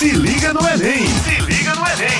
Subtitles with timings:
[0.00, 1.06] Se liga no Enem!
[1.06, 2.18] Se liga no Enem!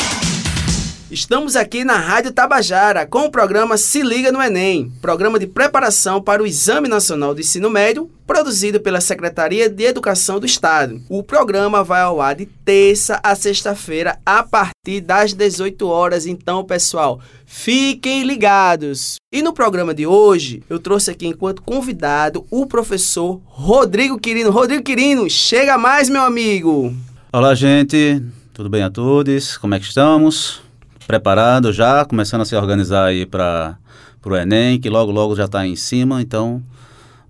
[1.11, 6.21] Estamos aqui na Rádio Tabajara com o programa Se Liga no Enem, programa de preparação
[6.21, 11.01] para o Exame Nacional do Ensino Médio, produzido pela Secretaria de Educação do Estado.
[11.09, 16.63] O programa vai ao ar de terça a sexta-feira a partir das 18 horas, então,
[16.63, 19.17] pessoal, fiquem ligados.
[19.33, 24.51] E no programa de hoje, eu trouxe aqui enquanto convidado o professor Rodrigo Quirino.
[24.51, 26.95] Rodrigo Quirino, chega mais, meu amigo.
[27.33, 28.21] Olá, gente.
[28.53, 29.57] Tudo bem a todos?
[29.57, 30.61] Como é que estamos?
[31.07, 33.79] preparado já, começando a se organizar aí para
[34.25, 36.21] o Enem, que logo, logo já está em cima.
[36.21, 36.61] Então,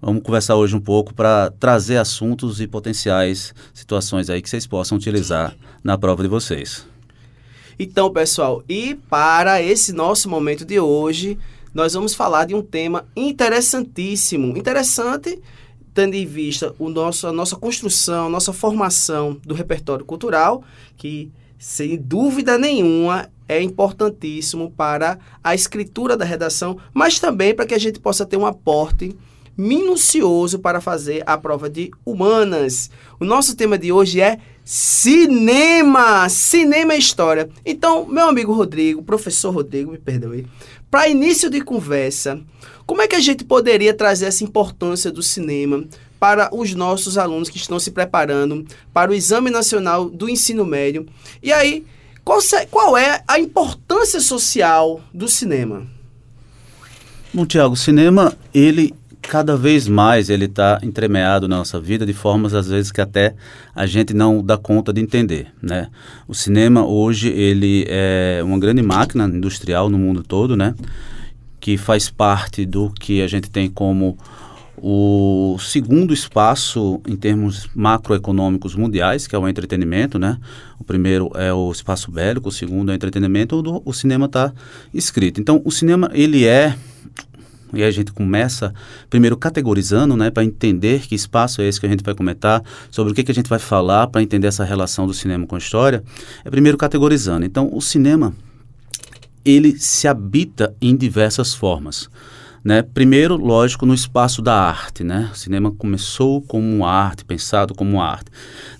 [0.01, 4.97] vamos conversar hoje um pouco para trazer assuntos e potenciais situações aí que vocês possam
[4.97, 6.87] utilizar na prova de vocês.
[7.79, 11.39] Então, pessoal, e para esse nosso momento de hoje,
[11.75, 14.57] nós vamos falar de um tema interessantíssimo.
[14.57, 15.39] Interessante
[16.01, 20.65] tendo em vista o nosso, a nossa construção, nossa formação do repertório cultural,
[20.97, 27.75] que sem dúvida nenhuma é importantíssimo para a escritura da redação, mas também para que
[27.75, 29.15] a gente possa ter um aporte
[29.55, 32.91] minucioso para fazer a prova de humanas.
[33.21, 37.51] O nosso tema de hoje é cinema, cinema e história.
[37.63, 40.47] Então, meu amigo Rodrigo, professor Rodrigo, me perdoe,
[40.91, 42.41] para início de conversa,
[42.91, 45.85] como é que a gente poderia trazer essa importância do cinema
[46.19, 51.07] para os nossos alunos que estão se preparando para o Exame Nacional do Ensino Médio?
[51.41, 51.87] E aí,
[52.25, 55.87] qual, é a importância social do cinema?
[57.33, 62.13] Bom, Tiago, o cinema, ele cada vez mais ele está entremeado na nossa vida de
[62.13, 63.37] formas às vezes que até
[63.73, 65.87] a gente não dá conta de entender, né?
[66.27, 70.75] O cinema hoje ele é uma grande máquina industrial no mundo todo, né?
[71.61, 74.17] Que faz parte do que a gente tem como
[74.83, 80.39] o segundo espaço em termos macroeconômicos mundiais, que é o entretenimento, né?
[80.79, 84.53] O primeiro é o espaço bélico, o segundo é o entretenimento, onde o cinema está
[84.95, 85.41] escrito.
[85.41, 86.75] Então, o cinema, ele é
[87.73, 88.75] e a gente começa
[89.09, 93.13] primeiro categorizando, né, para entender que espaço é esse que a gente vai comentar, sobre
[93.13, 95.59] o que, que a gente vai falar para entender essa relação do cinema com a
[95.59, 96.03] história,
[96.45, 97.47] é primeiro categorizando.
[97.47, 98.35] Então, o cinema
[99.45, 102.09] ele se habita em diversas formas.
[102.63, 102.83] Né?
[102.83, 105.03] Primeiro, lógico, no espaço da arte.
[105.03, 105.31] Né?
[105.33, 108.31] O cinema começou como arte, pensado como arte.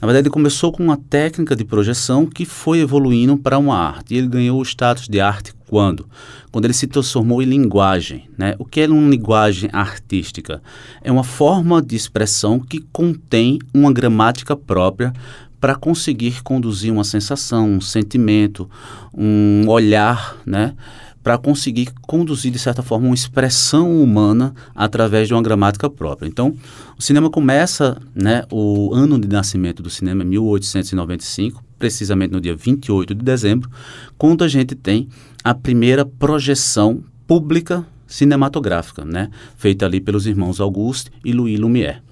[0.01, 4.15] Na verdade, ele começou com uma técnica de projeção que foi evoluindo para uma arte.
[4.15, 6.07] E ele ganhou o status de arte quando?
[6.53, 8.29] Quando ele se transformou em linguagem.
[8.37, 8.55] Né?
[8.59, 10.63] O que é uma linguagem artística?
[11.03, 15.13] É uma forma de expressão que contém uma gramática própria
[15.61, 18.69] para conseguir conduzir uma sensação, um sentimento,
[19.15, 20.75] um olhar, né?
[21.23, 26.27] para conseguir conduzir, de certa forma, uma expressão humana através de uma gramática própria.
[26.27, 26.55] Então,
[26.99, 32.57] o cinema começa, né, o ano de nascimento do cinema é 1895, precisamente no dia
[32.57, 33.71] 28 de dezembro,
[34.17, 35.09] quando a gente tem
[35.45, 42.03] a primeira projeção pública cinematográfica, né, feita ali pelos irmãos Auguste e Louis Lumière.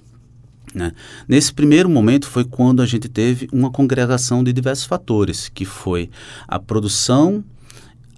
[0.75, 0.93] Né?
[1.27, 6.11] Nesse primeiro momento foi quando a gente teve uma congregação de diversos fatores, que foi
[6.47, 7.45] a produção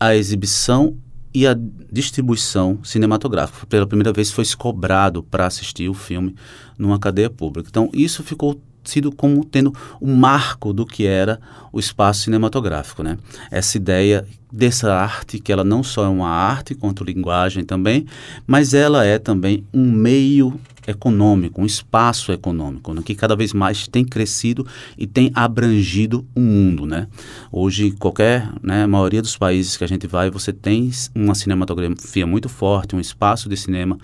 [0.01, 0.97] a exibição
[1.33, 1.55] e a
[1.93, 3.67] distribuição cinematográfica.
[3.67, 6.35] Pela primeira vez foi cobrado para assistir o filme
[6.79, 7.69] numa cadeia pública.
[7.69, 11.39] Então, isso ficou sido como tendo o um marco do que era
[11.71, 13.19] o espaço cinematográfico, né?
[13.51, 18.07] Essa ideia dessa arte, que ela não só é uma arte quanto linguagem também,
[18.47, 20.59] mas ela é também um meio
[20.91, 24.67] econômico, um espaço econômico, né, que cada vez mais tem crescido
[24.99, 27.07] e tem abrangido o mundo, né?
[27.51, 32.49] Hoje, qualquer, né, maioria dos países que a gente vai, você tem uma cinematografia muito
[32.49, 33.99] forte, um espaço de cinema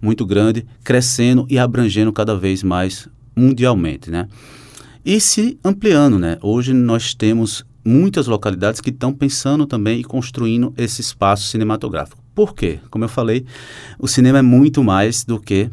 [0.00, 4.28] muito grande, crescendo e abrangendo cada vez mais mundialmente, né?
[5.04, 6.38] E se ampliando, né?
[6.42, 12.22] Hoje nós temos muitas localidades que estão pensando também e construindo esse espaço cinematográfico.
[12.34, 12.78] Por quê?
[12.90, 13.44] Como eu falei,
[13.98, 15.70] o cinema é muito mais do que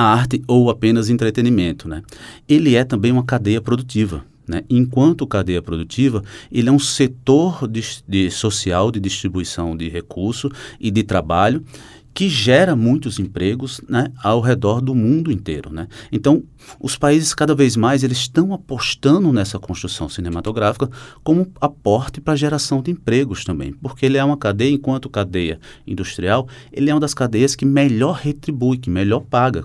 [0.00, 2.02] arte ou apenas entretenimento, né?
[2.48, 4.24] Ele é também uma cadeia produtiva.
[4.50, 4.64] Né?
[4.68, 10.50] Enquanto cadeia produtiva, ele é um setor de, de social de distribuição de recurso
[10.80, 11.62] e de trabalho
[12.12, 15.72] que gera muitos empregos né, ao redor do mundo inteiro.
[15.72, 15.86] Né?
[16.10, 16.42] Então,
[16.80, 20.90] os países cada vez mais eles estão apostando nessa construção cinematográfica
[21.22, 25.58] como aporte para a geração de empregos também, porque ele é uma cadeia, enquanto cadeia
[25.86, 29.64] industrial, ele é uma das cadeias que melhor retribui, que melhor paga,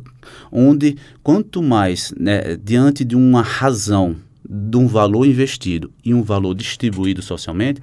[0.51, 4.15] onde quanto mais, né, diante de uma razão,
[4.47, 7.81] de um valor investido e um valor distribuído socialmente,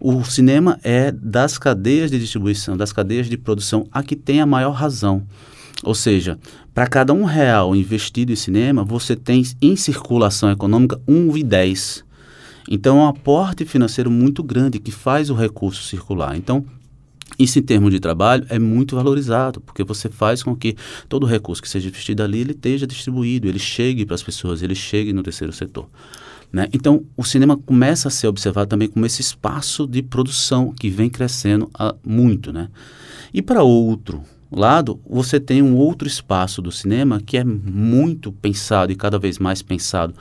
[0.00, 4.46] o cinema é das cadeias de distribuição, das cadeias de produção, a que tem a
[4.46, 5.26] maior razão.
[5.82, 6.38] Ou seja,
[6.74, 12.04] para cada um real investido em cinema, você tem em circulação econômica 1,10.
[12.68, 16.36] Então, é um aporte financeiro muito grande que faz o recurso circular.
[16.36, 16.64] Então,
[17.38, 20.74] isso em termos de trabalho é muito valorizado, porque você faz com que
[21.08, 24.62] todo o recurso que seja investido ali, ele esteja distribuído, ele chegue para as pessoas,
[24.62, 25.88] ele chegue no terceiro setor.
[26.56, 26.68] Né?
[26.72, 31.10] Então, o cinema começa a ser observado também como esse espaço de produção que vem
[31.10, 32.50] crescendo a, muito.
[32.50, 32.68] Né?
[33.34, 38.90] E para outro lado, você tem um outro espaço do cinema que é muito pensado
[38.90, 40.14] e cada vez mais pensado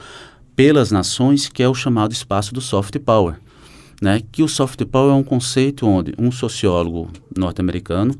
[0.53, 3.37] pelas nações, que é o chamado espaço do soft power
[4.01, 8.13] né, que o soft power é um conceito onde um sociólogo norte-americano,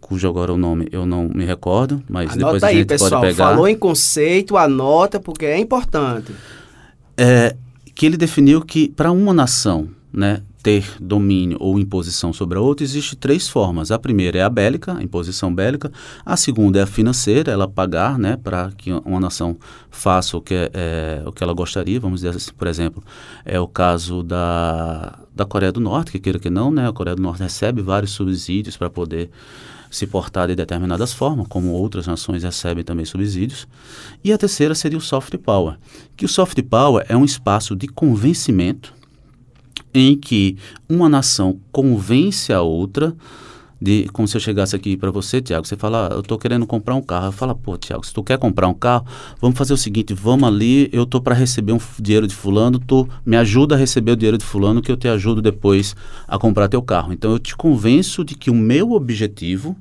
[0.00, 3.10] cujo agora o nome eu não me recordo, mas anota depois a gente pessoal.
[3.10, 3.48] pode pegar.
[3.48, 6.32] Falou em conceito, anota porque é importante.
[7.22, 7.54] É,
[7.94, 12.82] que ele definiu que para uma nação, né, ter domínio ou imposição sobre a outra,
[12.82, 13.90] existe três formas.
[13.90, 15.92] A primeira é a bélica, a imposição bélica.
[16.24, 19.54] A segunda é a financeira, ela pagar né, para que uma nação
[19.90, 22.00] faça o que, é, é, o que ela gostaria.
[22.00, 23.02] Vamos dizer assim, por exemplo,
[23.44, 27.16] é o caso da, da Coreia do Norte, que queira que não, né, a Coreia
[27.16, 29.30] do Norte recebe vários subsídios para poder
[29.90, 33.66] se portar de determinadas formas, como outras nações recebem também subsídios.
[34.22, 35.76] E a terceira seria o soft power,
[36.16, 38.94] que o soft power é um espaço de convencimento
[39.92, 40.56] em que
[40.88, 43.14] uma nação convence a outra
[43.80, 46.66] de como se eu chegasse aqui para você, Tiago, você fala, ah, eu estou querendo
[46.66, 47.26] comprar um carro.
[47.26, 49.06] Eu falo, pô, Tiago, se tu quer comprar um carro,
[49.40, 53.08] vamos fazer o seguinte, vamos ali, eu tô para receber um dinheiro de fulano, tu
[53.24, 55.96] me ajuda a receber o dinheiro de fulano que eu te ajudo depois
[56.28, 57.12] a comprar teu carro.
[57.12, 59.76] Então eu te convenço de que o meu objetivo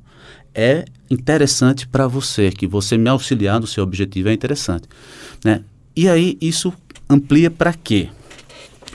[0.56, 4.88] é interessante para você, que você me auxiliar no seu objetivo é interessante,
[5.44, 5.64] né?
[5.96, 6.72] E aí isso
[7.10, 8.10] amplia para quê?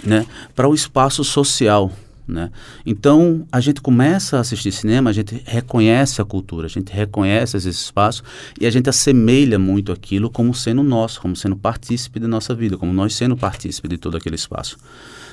[0.02, 1.90] né, para o espaço social.
[2.26, 2.50] Né?
[2.86, 7.56] Então, a gente começa a assistir cinema, a gente reconhece a cultura, a gente reconhece
[7.56, 8.22] esse espaço
[8.58, 12.78] e a gente assemelha muito aquilo como sendo nosso, como sendo partícipe da nossa vida,
[12.78, 14.78] como nós sendo partícipe de todo aquele espaço.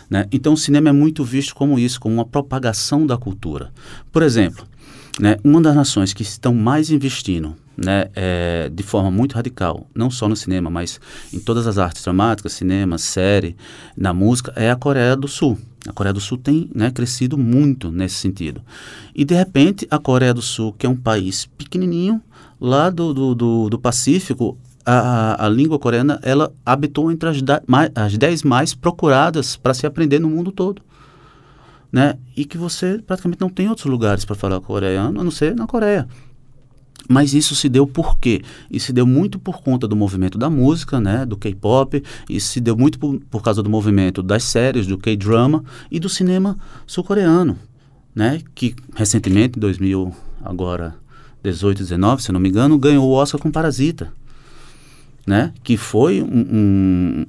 [0.10, 0.26] Né?
[0.32, 3.72] Então, o cinema é muito visto como isso, como uma propagação da cultura.
[4.12, 4.68] Por exemplo,
[5.18, 10.12] né, uma das nações que estão mais investindo né, é, de forma muito radical, não
[10.12, 11.00] só no cinema, mas
[11.34, 13.56] em todas as artes dramáticas, cinema, série,
[13.96, 15.58] na música, é a Coreia do Sul.
[15.88, 18.62] A Coreia do Sul tem né, crescido muito nesse sentido.
[19.16, 22.22] E, de repente, a Coreia do Sul, que é um país pequenininho,
[22.60, 27.62] lá do, do, do, do Pacífico, a, a, língua coreana ela habitou entre as, da,
[27.68, 30.82] mais, as dez mais procuradas para se aprender no mundo todo.
[31.92, 32.18] Né?
[32.38, 35.68] E que você praticamente não tem outros lugares para falar coreano, a não ser na
[35.68, 36.08] Coreia.
[37.10, 38.42] Mas isso se deu por quê?
[38.70, 42.62] Isso se deu muito por conta do movimento da música, né, do K-pop, isso se
[42.62, 47.58] deu muito por, por causa do movimento das séries, do K-drama e do cinema sul-coreano,
[48.16, 50.14] né, que recentemente, em 2000,
[50.44, 50.96] agora
[51.44, 54.14] 18, 19, se não me engano, ganhou o Oscar com Parasita,
[55.26, 57.26] né, que foi um, um,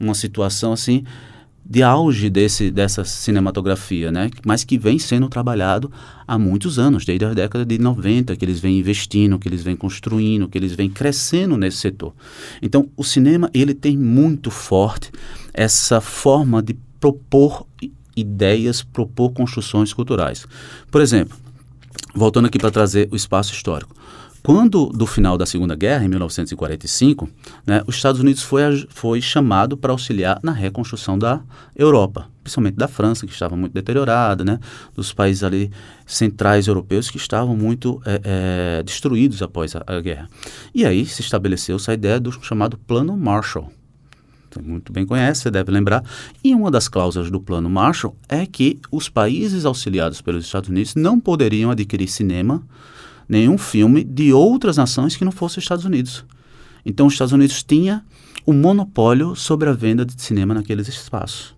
[0.00, 1.04] uma situação assim
[1.64, 4.30] de auge desse, dessa cinematografia, né?
[4.44, 5.90] mas que vem sendo trabalhado
[6.26, 9.76] há muitos anos, desde a década de 90, que eles vêm investindo, que eles vêm
[9.76, 12.12] construindo, que eles vêm crescendo nesse setor.
[12.60, 15.10] Então, o cinema ele tem muito forte
[15.54, 17.66] essa forma de propor
[18.16, 20.46] ideias, propor construções culturais.
[20.90, 21.36] Por exemplo,
[22.14, 23.94] voltando aqui para trazer o espaço histórico.
[24.42, 27.28] Quando, do final da Segunda Guerra, em 1945,
[27.64, 31.40] né, os Estados Unidos foi, foi chamado para auxiliar na reconstrução da
[31.76, 34.58] Europa, principalmente da França, que estava muito deteriorada, né,
[34.96, 35.70] dos países ali
[36.04, 40.28] centrais europeus que estavam muito é, é, destruídos após a, a guerra.
[40.74, 43.70] E aí se estabeleceu essa ideia do chamado Plano Marshall,
[44.60, 46.04] muito bem conhece, você deve lembrar.
[46.44, 50.94] E uma das cláusulas do Plano Marshall é que os países auxiliados pelos Estados Unidos
[50.94, 52.62] não poderiam adquirir cinema
[53.32, 56.22] nenhum filme de outras nações que não fossem os Estados Unidos.
[56.84, 58.04] Então, os Estados Unidos tinha
[58.44, 61.54] o monopólio sobre a venda de cinema naqueles espaços.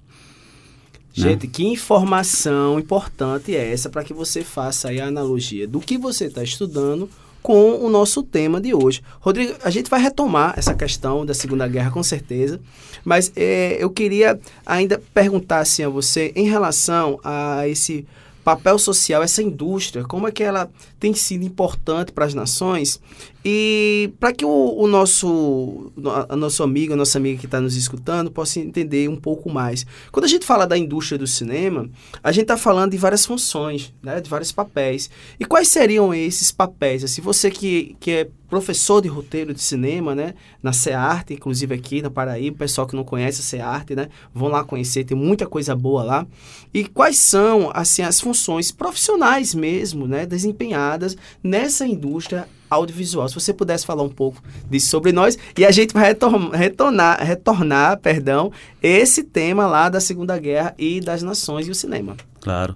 [1.16, 1.30] Né?
[1.30, 1.52] Gente, né?
[1.52, 6.44] que informação importante é essa para que você faça a analogia do que você está
[6.44, 7.10] estudando
[7.42, 9.02] com o nosso tema de hoje.
[9.20, 12.60] Rodrigo, a gente vai retomar essa questão da Segunda Guerra com certeza,
[13.04, 18.06] mas é, eu queria ainda perguntar assim a você em relação a esse
[18.44, 20.70] papel social, essa indústria, como é que ela
[21.00, 23.00] tem sido importante para as nações
[23.42, 25.90] e para que o, o, nosso,
[26.28, 29.86] a nosso amigo, a nossa amiga que está nos escutando possa entender um pouco mais.
[30.12, 31.88] Quando a gente fala da indústria do cinema,
[32.22, 35.10] a gente está falando de várias funções, né, de vários papéis.
[35.40, 37.00] E quais seriam esses papéis?
[37.00, 40.34] Se assim, você que, que é professor de roteiro de cinema, né?
[40.62, 44.08] Na CEARTE, inclusive aqui na Paraíba, o pessoal que não conhece a CEARTE, né?
[44.32, 46.26] Vão lá conhecer, tem muita coisa boa lá.
[46.72, 50.24] E quais são, assim, as funções profissionais mesmo, né?
[50.24, 53.28] Desempenhadas nessa indústria audiovisual.
[53.28, 57.26] Se você pudesse falar um pouco disso sobre nós e a gente vai retornar, retornar,
[57.26, 62.16] retornar, perdão, esse tema lá da Segunda Guerra e das Nações e o cinema.
[62.40, 62.72] Claro.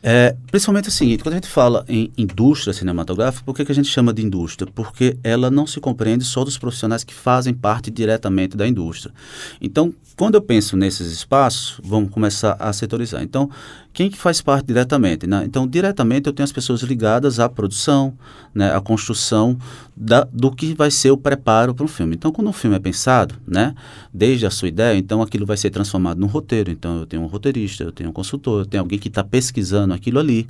[0.00, 3.74] É, principalmente o seguinte, quando a gente fala em indústria cinematográfica, por que, que a
[3.74, 4.70] gente chama de indústria?
[4.72, 9.12] Porque ela não se compreende só dos profissionais que fazem parte diretamente da indústria.
[9.60, 13.22] Então, quando eu penso nesses espaços, vamos começar a setorizar.
[13.22, 13.50] Então,
[13.92, 15.26] quem que faz parte diretamente?
[15.26, 15.42] Né?
[15.44, 18.16] Então, diretamente eu tenho as pessoas ligadas à produção,
[18.54, 19.58] né, à construção
[19.96, 22.14] da, do que vai ser o preparo para um filme.
[22.14, 23.74] Então, quando um filme é pensado, né,
[24.14, 26.70] desde a sua ideia, então aquilo vai ser transformado num roteiro.
[26.70, 29.87] Então, eu tenho um roteirista, eu tenho um consultor, eu tenho alguém que está pesquisando
[29.94, 30.46] aquilo ali,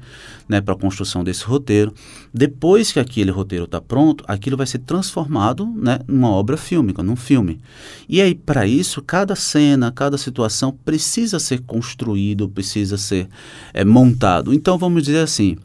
[0.49, 1.93] né, para a construção desse roteiro.
[2.33, 7.17] Depois que aquele roteiro está pronto, aquilo vai ser transformado, né, numa obra fílmica, num
[7.17, 7.61] filme.
[8.09, 13.29] E aí, para isso, cada cena, cada situação precisa ser construído, precisa ser
[13.73, 14.53] é, montado.
[14.53, 15.57] Então, vamos dizer assim,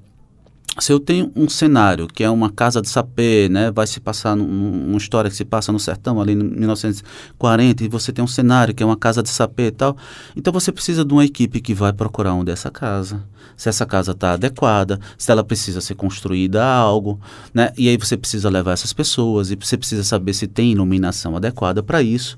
[0.79, 4.35] se eu tenho um cenário que é uma casa de sapê, né, vai se passar
[4.35, 8.27] num, uma história que se passa no sertão ali em 1940 e você tem um
[8.27, 9.95] cenário que é uma casa de sapê e tal,
[10.35, 13.23] então você precisa de uma equipe que vai procurar onde é essa casa,
[13.55, 17.19] se essa casa está adequada, se ela precisa ser construída a algo,
[17.53, 21.35] né, e aí você precisa levar essas pessoas e você precisa saber se tem iluminação
[21.35, 22.37] adequada para isso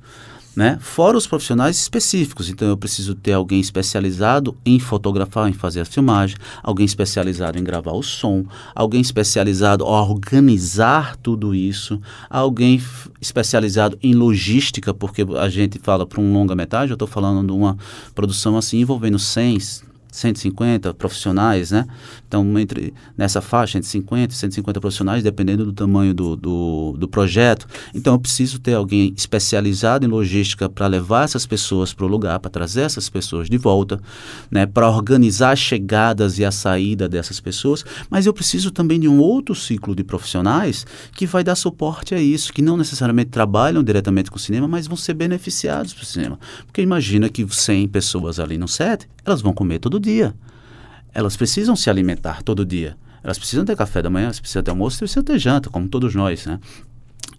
[0.55, 0.77] né?
[0.79, 2.49] Fora os profissionais específicos.
[2.49, 7.63] Então, eu preciso ter alguém especializado em fotografar, em fazer a filmagem, alguém especializado em
[7.63, 12.81] gravar o som, alguém especializado em organizar tudo isso, alguém
[13.19, 17.77] especializado em logística, porque a gente fala para um longa-metragem, eu estou falando de uma
[18.13, 19.57] produção assim envolvendo 100,
[20.15, 21.85] 150 profissionais, né?
[22.27, 27.07] Então, entre nessa faixa, entre 50 e 150 profissionais, dependendo do tamanho do, do, do
[27.07, 27.67] projeto.
[27.93, 32.39] Então, eu preciso ter alguém especializado em logística para levar essas pessoas para o lugar,
[32.39, 33.99] para trazer essas pessoas de volta,
[34.49, 34.65] né?
[34.65, 37.83] Para organizar as chegadas e a saída dessas pessoas.
[38.09, 42.21] Mas eu preciso também de um outro ciclo de profissionais que vai dar suporte a
[42.21, 46.39] isso, que não necessariamente trabalham diretamente com o cinema, mas vão ser beneficiados pelo cinema.
[46.65, 50.33] Porque imagina que 100 pessoas ali no set, elas vão comer todo dia.
[51.13, 52.97] Elas precisam se alimentar todo dia.
[53.23, 56.13] Elas precisam ter café da manhã, elas precisam ter almoço, precisam ter janta, como todos
[56.13, 56.59] nós, né?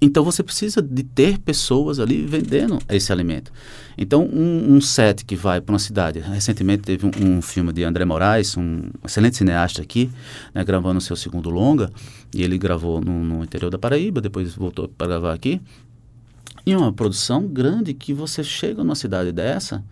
[0.00, 3.52] Então você precisa de ter pessoas ali vendendo esse alimento.
[3.96, 7.82] Então um, um set que vai para uma cidade, recentemente teve um, um, filme de
[7.82, 10.10] André Moraes, um excelente cineasta aqui,
[10.52, 11.90] né, gravando o seu segundo longa,
[12.34, 15.60] e ele gravou no, no interior da Paraíba, depois voltou para gravar aqui.
[16.66, 19.84] E uma produção grande que você chega numa cidade dessa,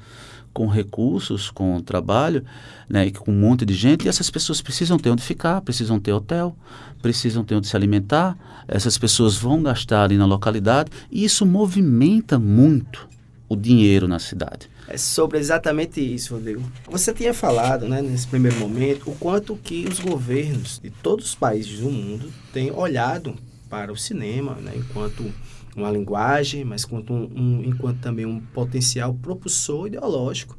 [0.55, 2.45] com recursos, com trabalho,
[2.89, 6.13] né, com um monte de gente, e essas pessoas precisam ter onde ficar, precisam ter
[6.13, 6.57] hotel,
[7.03, 12.39] precisam ter onde se alimentar, essas pessoas vão gastar ali na localidade, e isso movimenta
[12.39, 13.09] muito
[13.49, 14.71] o dinheiro na cidade.
[14.87, 16.63] É sobre exatamente isso, Rodrigo.
[16.91, 21.35] Você tinha falado, né, nesse primeiro momento, o quanto que os governos de todos os
[21.35, 23.35] países do mundo têm olhado
[23.69, 25.25] para o cinema, né, enquanto
[25.75, 30.57] uma linguagem, mas quanto um, um, enquanto também um potencial propulsor ideológico.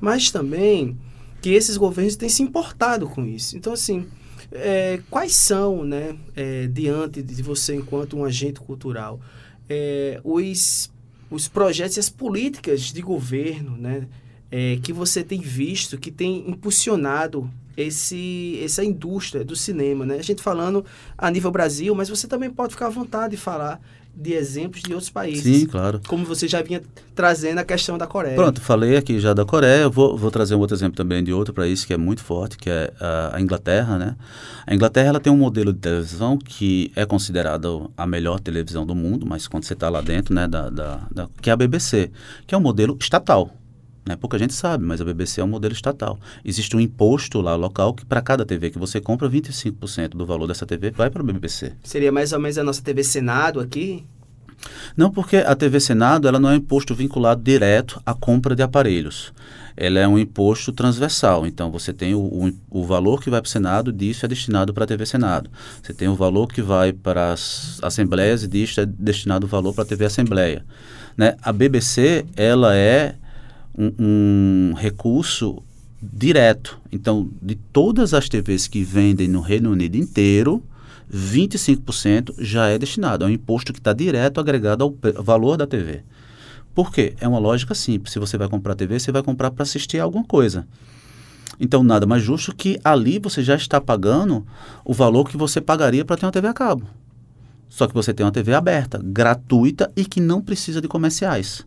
[0.00, 0.96] Mas também
[1.40, 3.56] que esses governos têm se importado com isso.
[3.56, 4.06] Então, assim,
[4.52, 9.20] é, quais são, né, é, diante de você enquanto um agente cultural,
[9.68, 10.90] é, os,
[11.30, 14.06] os projetos e as políticas de governo, né,
[14.50, 20.16] é, que você tem visto, que tem impulsionado esse, essa indústria do cinema, né?
[20.16, 20.84] A gente falando
[21.16, 23.80] a nível Brasil, mas você também pode ficar à vontade de falar
[24.14, 25.42] de exemplos de outros países.
[25.42, 26.00] Sim, claro.
[26.06, 26.82] Como você já vinha
[27.14, 28.34] trazendo a questão da Coreia.
[28.34, 31.54] Pronto, falei aqui já da Coreia, vou, vou trazer um outro exemplo também de outro
[31.54, 34.16] país que é muito forte, que é a, a, Inglaterra, né?
[34.66, 38.94] A Inglaterra ela tem um modelo de televisão que é considerado a melhor televisão do
[38.94, 42.10] mundo, mas quando você está lá dentro, né, da, da, da, que é a BBC,
[42.46, 43.50] que é um modelo estatal.
[44.04, 44.16] Né?
[44.16, 46.18] Pouca gente sabe, mas a BBC é um modelo estatal.
[46.44, 50.46] Existe um imposto lá local que para cada TV que você compra, 25% do valor
[50.46, 51.72] dessa TV vai para a BBC.
[51.84, 54.04] Seria mais ou menos a nossa TV Senado aqui?
[54.96, 58.62] Não, porque a TV Senado ela não é um imposto vinculado direto à compra de
[58.62, 59.32] aparelhos.
[59.76, 61.46] Ela é um imposto transversal.
[61.46, 64.74] Então, você tem o, o, o valor que vai para o Senado, disso é destinado
[64.74, 65.50] para a TV Senado.
[65.82, 69.72] Você tem o valor que vai para as assembleias e disso é destinado o valor
[69.72, 70.64] para a TV Assembleia.
[71.16, 71.36] Né?
[71.42, 73.16] A BBC, ela é
[73.76, 75.62] um, um recurso
[76.02, 76.78] direto.
[76.90, 80.62] Então, de todas as TVs que vendem no Reino Unido inteiro,
[81.12, 83.24] 25% já é destinado.
[83.24, 86.02] É um imposto que está direto agregado ao valor da TV.
[86.74, 87.14] Por quê?
[87.20, 88.12] É uma lógica simples.
[88.12, 90.66] Se você vai comprar TV, você vai comprar para assistir alguma coisa.
[91.60, 94.44] Então, nada mais justo que ali você já está pagando
[94.84, 96.86] o valor que você pagaria para ter uma TV a cabo.
[97.68, 101.64] Só que você tem uma TV aberta, gratuita e que não precisa de comerciais.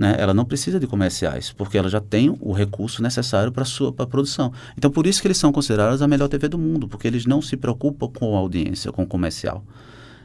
[0.00, 0.16] Né?
[0.18, 4.06] Ela não precisa de comerciais, porque ela já tem o recurso necessário para sua pra
[4.06, 4.50] produção.
[4.74, 7.42] Então, por isso que eles são considerados a melhor TV do mundo, porque eles não
[7.42, 9.62] se preocupam com a audiência, com o comercial.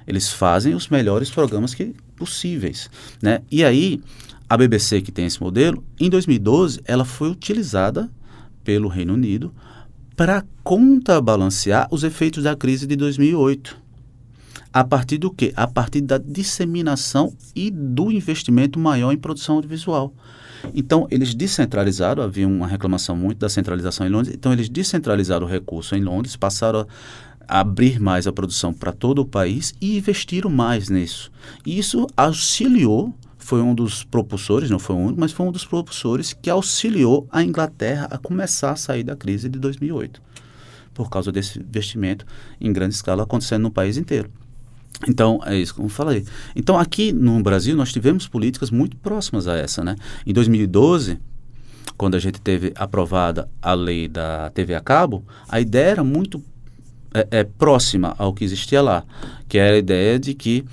[0.07, 2.89] Eles fazem os melhores programas que possíveis.
[3.21, 3.41] Né?
[3.51, 4.01] E aí,
[4.49, 8.09] a BBC, que tem esse modelo, em 2012, ela foi utilizada
[8.63, 9.53] pelo Reino Unido
[10.15, 13.77] para contrabalancear os efeitos da crise de 2008.
[14.75, 15.53] A partir do quê?
[15.55, 20.13] A partir da disseminação e do investimento maior em produção audiovisual.
[20.73, 25.49] Então, eles descentralizaram, havia uma reclamação muito da centralização em Londres, então eles descentralizaram o
[25.49, 26.85] recurso em Londres, passaram
[27.47, 31.31] a abrir mais a produção para todo o país e investiram mais nisso.
[31.65, 35.63] E isso auxiliou, foi um dos propulsores, não foi o único, mas foi um dos
[35.63, 40.21] propulsores que auxiliou a Inglaterra a começar a sair da crise de 2008,
[40.93, 42.25] por causa desse investimento
[42.59, 44.29] em grande escala acontecendo no país inteiro.
[45.07, 46.25] Então, é isso como eu falei.
[46.55, 49.83] Então, aqui no Brasil, nós tivemos políticas muito próximas a essa.
[49.83, 49.95] Né?
[50.25, 51.19] Em 2012,
[51.97, 56.43] quando a gente teve aprovada a lei da TV a cabo, a ideia era muito
[57.13, 59.03] é, é, próxima ao que existia lá,
[59.47, 60.65] que era a ideia de que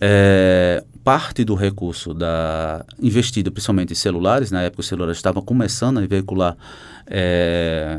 [0.00, 5.98] é, parte do recurso da, investido principalmente em celulares, na época os celulares estavam começando
[5.98, 6.56] a veicular
[7.06, 7.98] é,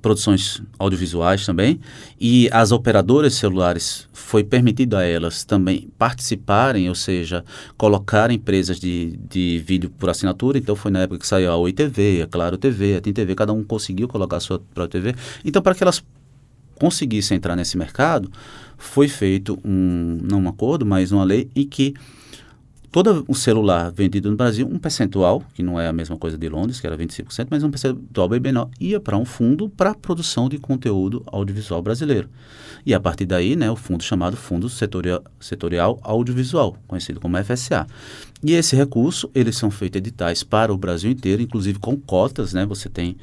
[0.00, 1.80] produções audiovisuais também,
[2.18, 7.44] e as operadoras celulares foi permitido a elas também participarem, ou seja,
[7.76, 10.58] colocar empresas de, de vídeo por assinatura.
[10.58, 13.34] Então foi na época que saiu a Oi TV, a Claro TV, a TIM TV,
[13.34, 15.14] cada um conseguiu colocar a sua própria TV.
[15.44, 16.02] Então, para que elas
[16.76, 18.30] conseguissem entrar nesse mercado,
[18.78, 21.94] foi feito um, não um acordo, mas uma lei em que
[22.90, 26.48] todo o celular vendido no Brasil, um percentual, que não é a mesma coisa de
[26.48, 29.94] Londres, que era 25%, mas um percentual bem menor, ia para um fundo para a
[29.94, 32.28] produção de conteúdo audiovisual brasileiro.
[32.84, 37.86] E a partir daí, né, o fundo chamado Fundo Setorial, Setorial Audiovisual, conhecido como FSA.
[38.42, 42.66] E esse recurso, eles são feitos editais para o Brasil inteiro, inclusive com cotas, né,
[42.66, 43.16] você tem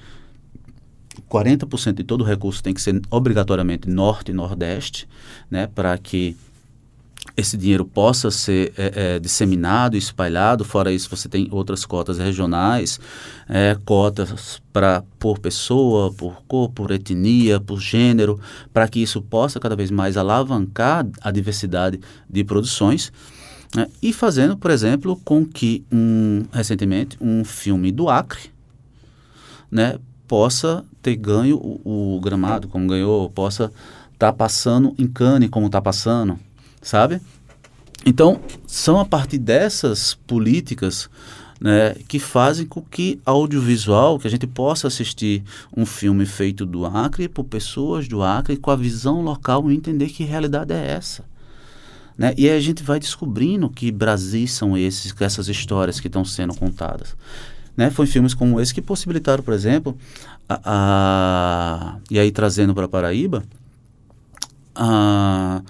[1.30, 5.08] 40% de todo o recurso tem que ser obrigatoriamente norte e nordeste,
[5.50, 6.38] né, para que
[7.38, 10.66] esse dinheiro possa ser é, é, disseminado, espalhado.
[10.66, 13.00] Fora isso, você tem outras cotas regionais,
[13.48, 18.40] é, cotas para por pessoa, por cor, por etnia, por gênero,
[18.74, 23.14] para que isso possa cada vez mais alavancar a diversidade de produções.
[23.76, 23.88] Né?
[24.02, 28.50] E fazendo, por exemplo, com que um, recentemente um filme do Acre
[29.70, 33.66] né, possa ter ganho o, o gramado como ganhou, possa
[34.12, 36.40] estar tá passando em Cannes como está passando,
[36.88, 37.20] sabe?
[38.06, 41.10] Então, são a partir dessas políticas
[41.60, 45.44] né, que fazem com que audiovisual, que a gente possa assistir
[45.76, 50.08] um filme feito do Acre por pessoas do Acre com a visão local e entender
[50.08, 51.26] que realidade é essa.
[52.18, 52.34] Né?
[52.38, 56.56] E aí a gente vai descobrindo que Brasis são esses, essas histórias que estão sendo
[56.56, 57.18] contadas.
[57.76, 57.90] Né?
[57.92, 59.98] Foi filmes como esse que possibilitaram, por exemplo,
[60.48, 63.44] a, a e aí trazendo para Paraíba,
[64.74, 65.62] a,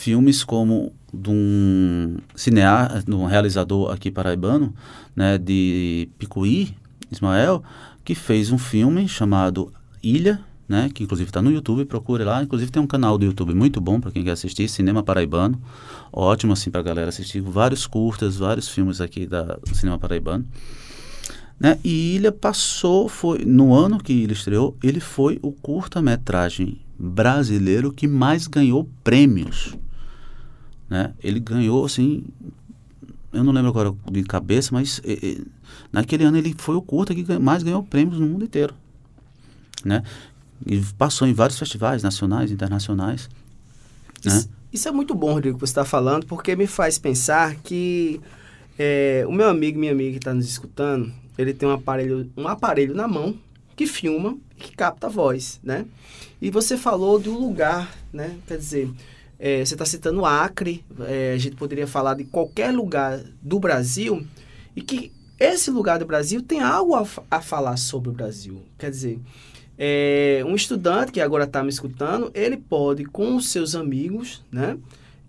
[0.00, 4.74] filmes como de um cineasta, de um realizador aqui paraibano,
[5.14, 6.74] né, de Picuí,
[7.10, 7.62] Ismael,
[8.02, 9.70] que fez um filme chamado
[10.02, 12.42] Ilha, né, que inclusive está no YouTube, procure lá.
[12.42, 15.60] Inclusive tem um canal do YouTube muito bom para quem quer assistir, Cinema Paraibano.
[16.10, 17.42] Ótimo assim para a galera assistir.
[17.42, 20.46] Vários curtas, vários filmes aqui da, do Cinema Paraibano.
[21.58, 21.78] Né?
[21.84, 28.06] E Ilha passou, foi no ano que ele estreou, ele foi o curta-metragem brasileiro que
[28.06, 29.76] mais ganhou prêmios.
[30.90, 31.14] Né?
[31.22, 32.24] Ele ganhou, assim,
[33.32, 35.46] eu não lembro agora de cabeça, mas e, e,
[35.92, 38.74] naquele ano ele foi o curta que mais ganhou prêmios no mundo inteiro.
[39.84, 40.02] Né?
[40.66, 43.30] E passou em vários festivais nacionais, internacionais.
[44.24, 44.32] Né?
[44.32, 48.20] Isso, isso é muito bom, Rodrigo, que você está falando, porque me faz pensar que
[48.76, 52.48] é, o meu amigo, minha amiga que está nos escutando, ele tem um aparelho, um
[52.48, 53.34] aparelho na mão
[53.76, 55.86] que filma e que capta a voz, né?
[56.42, 58.36] E você falou do lugar, né?
[58.46, 58.90] Quer dizer,
[59.40, 64.26] é, você está citando Acre, é, a gente poderia falar de qualquer lugar do Brasil
[64.76, 68.60] e que esse lugar do Brasil tem algo a, a falar sobre o Brasil.
[68.78, 69.18] Quer dizer,
[69.78, 74.76] é, um estudante que agora está me escutando, ele pode, com os seus amigos, né?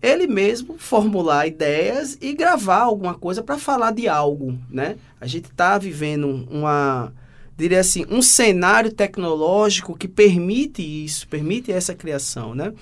[0.02, 4.97] Ele mesmo formular ideias e gravar alguma coisa para falar de algo, né?
[5.21, 7.13] A gente está vivendo uma
[7.62, 12.74] diria assim, um cenário tecnológico que permite isso, permite essa criação, né?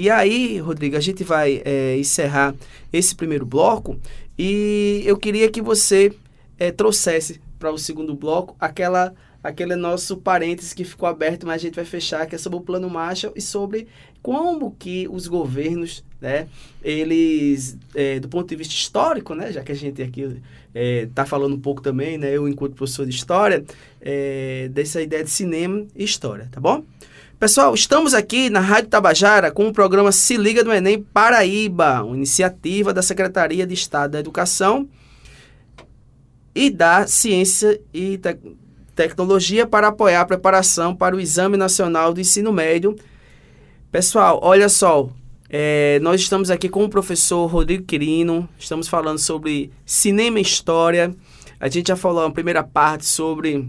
[0.00, 2.54] E aí, Rodrigo, a gente vai é, encerrar
[2.90, 4.00] esse primeiro bloco
[4.38, 6.10] e eu queria que você
[6.58, 11.58] é, trouxesse para o segundo bloco aquela aquele nosso parênteses que ficou aberto, mas a
[11.66, 13.88] gente vai fechar, que é sobre o Plano Marshall e sobre
[14.22, 16.48] como que os governos, né,
[16.82, 20.40] eles, é, do ponto de vista histórico, né, já que a gente aqui
[20.74, 23.64] está é, falando um pouco também, né, eu enquanto professor de história,
[24.00, 26.84] é, dessa ideia de cinema e história, tá bom?
[27.40, 32.14] Pessoal, estamos aqui na Rádio Tabajara com o programa Se Liga do Enem Paraíba, uma
[32.14, 34.86] iniciativa da Secretaria de Estado da Educação
[36.54, 38.36] e da Ciência e Te
[38.94, 42.94] Tecnologia para apoiar a preparação para o Exame Nacional do Ensino Médio.
[43.90, 45.08] Pessoal, olha só,
[45.48, 51.16] é, nós estamos aqui com o professor Rodrigo Quirino, estamos falando sobre cinema e história.
[51.58, 53.66] A gente já falou na primeira parte sobre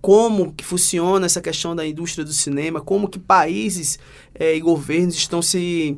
[0.00, 3.98] como que funciona essa questão da indústria do cinema, como que países
[4.34, 5.96] é, e governos estão se,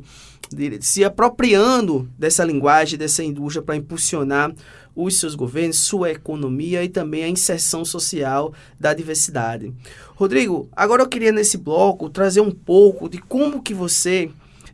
[0.79, 4.53] se apropriando dessa linguagem, dessa indústria para impulsionar
[4.95, 9.73] os seus governos, sua economia e também a inserção social da diversidade.
[10.15, 14.29] Rodrigo, agora eu queria nesse bloco trazer um pouco de como que você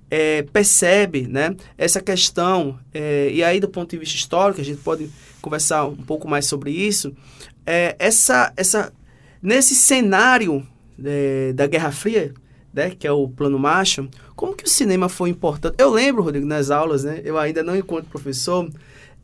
[0.10, 4.82] é, percebe né, essa questão, é, e aí do ponto de vista histórico, a gente
[4.82, 5.10] pode
[5.42, 7.14] conversar um pouco mais sobre isso,
[7.66, 8.92] é, essa, essa
[9.42, 10.66] Nesse cenário
[11.04, 12.34] é, da Guerra Fria,
[12.74, 15.76] né, que é o plano Marshall, como que o cinema foi importante?
[15.78, 18.70] Eu lembro, Rodrigo, nas aulas, né, eu ainda não encontro professor,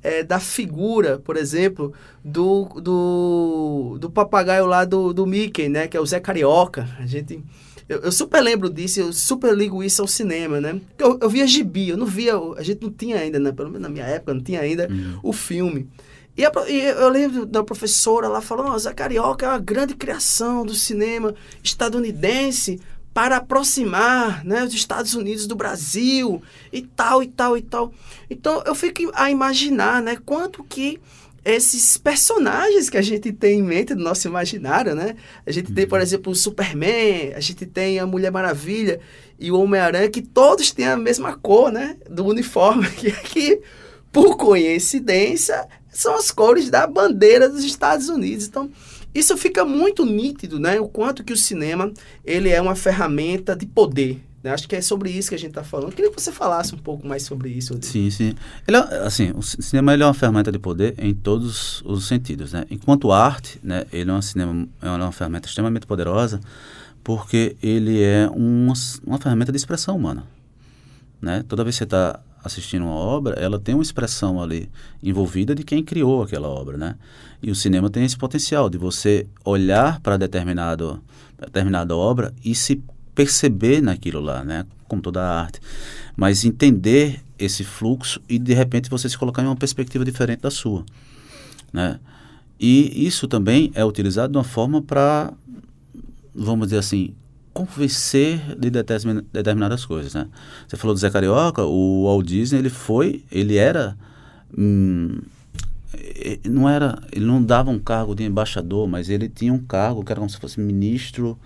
[0.01, 5.95] é, da figura, por exemplo, do, do, do papagaio lá do, do Mickey, né, que
[5.95, 6.87] é o Zé Carioca.
[6.99, 7.43] A gente...
[7.87, 10.79] Eu, eu, super lembro disso, eu super ligo isso ao cinema, né?
[10.97, 13.51] Eu, eu via gibi, eu não via, a gente não tinha ainda, né?
[13.51, 15.19] Pelo menos na minha época, não tinha ainda uhum.
[15.21, 15.89] o filme.
[16.35, 19.95] E, a, e, eu lembro da professora lá falando, oh, Zé Carioca é uma grande
[19.95, 22.79] criação do cinema estadunidense
[23.13, 26.41] para aproximar né, os Estados Unidos do Brasil
[26.71, 27.93] e tal, e tal, e tal.
[28.29, 30.99] Então eu fico a imaginar né, quanto que
[31.45, 35.15] esses personagens que a gente tem em mente do nosso imaginário, né?
[35.45, 36.01] A gente tem, por uhum.
[36.01, 39.01] exemplo, o Superman, a gente tem a Mulher Maravilha
[39.37, 41.97] e o Homem-Aranha, que todos têm a mesma cor, né?
[42.09, 43.61] Do uniforme, que, que
[44.09, 48.47] por coincidência são as cores da bandeira dos Estados Unidos.
[48.47, 48.69] Então,
[49.13, 50.79] isso fica muito nítido, né?
[50.79, 51.91] O quanto que o cinema
[52.25, 54.21] ele é uma ferramenta de poder.
[54.43, 54.51] Né?
[54.51, 55.89] Acho que é sobre isso que a gente está falando.
[55.89, 57.77] Eu queria que você falasse um pouco mais sobre isso.
[57.81, 58.35] Sim, sim.
[58.67, 62.51] Ele é, assim, o cinema ele é uma ferramenta de poder em todos os sentidos,
[62.51, 62.65] né?
[62.69, 63.85] Enquanto arte, né?
[63.93, 66.41] Ele é, um cinema, é uma ferramenta extremamente poderosa
[67.03, 68.73] porque ele é uma,
[69.05, 70.25] uma ferramenta de expressão humana,
[71.21, 71.43] né?
[71.47, 74.69] Toda vez que você está assistindo uma obra, ela tem uma expressão ali
[75.01, 76.95] envolvida de quem criou aquela obra, né?
[77.41, 81.01] E o cinema tem esse potencial de você olhar para determinado
[81.39, 82.81] determinada obra e se
[83.15, 84.65] perceber naquilo lá, né?
[84.87, 85.59] Como toda a arte,
[86.15, 90.51] mas entender esse fluxo e de repente você se colocar em uma perspectiva diferente da
[90.51, 90.85] sua,
[91.71, 91.99] né?
[92.59, 95.33] E isso também é utilizado de uma forma para,
[96.33, 97.13] vamos dizer assim,
[97.53, 100.27] convencer de determinadas coisas, né?
[100.67, 103.95] Você falou do Zé Carioca, o Walt Disney, ele foi, ele era,
[104.57, 105.19] hum,
[106.43, 110.11] não era, ele não dava um cargo de embaixador, mas ele tinha um cargo que
[110.11, 111.37] era como se fosse ministro,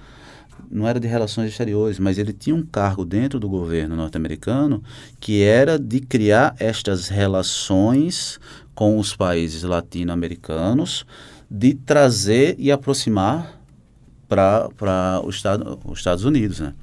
[0.71, 4.83] não era de relações exteriores, mas ele tinha um cargo dentro do governo norte-americano
[5.19, 8.39] que era de criar estas relações
[8.73, 11.05] com os países latino-americanos,
[11.49, 13.56] de trazer e aproximar
[14.27, 16.73] para os Estado, os Estados Unidos, né?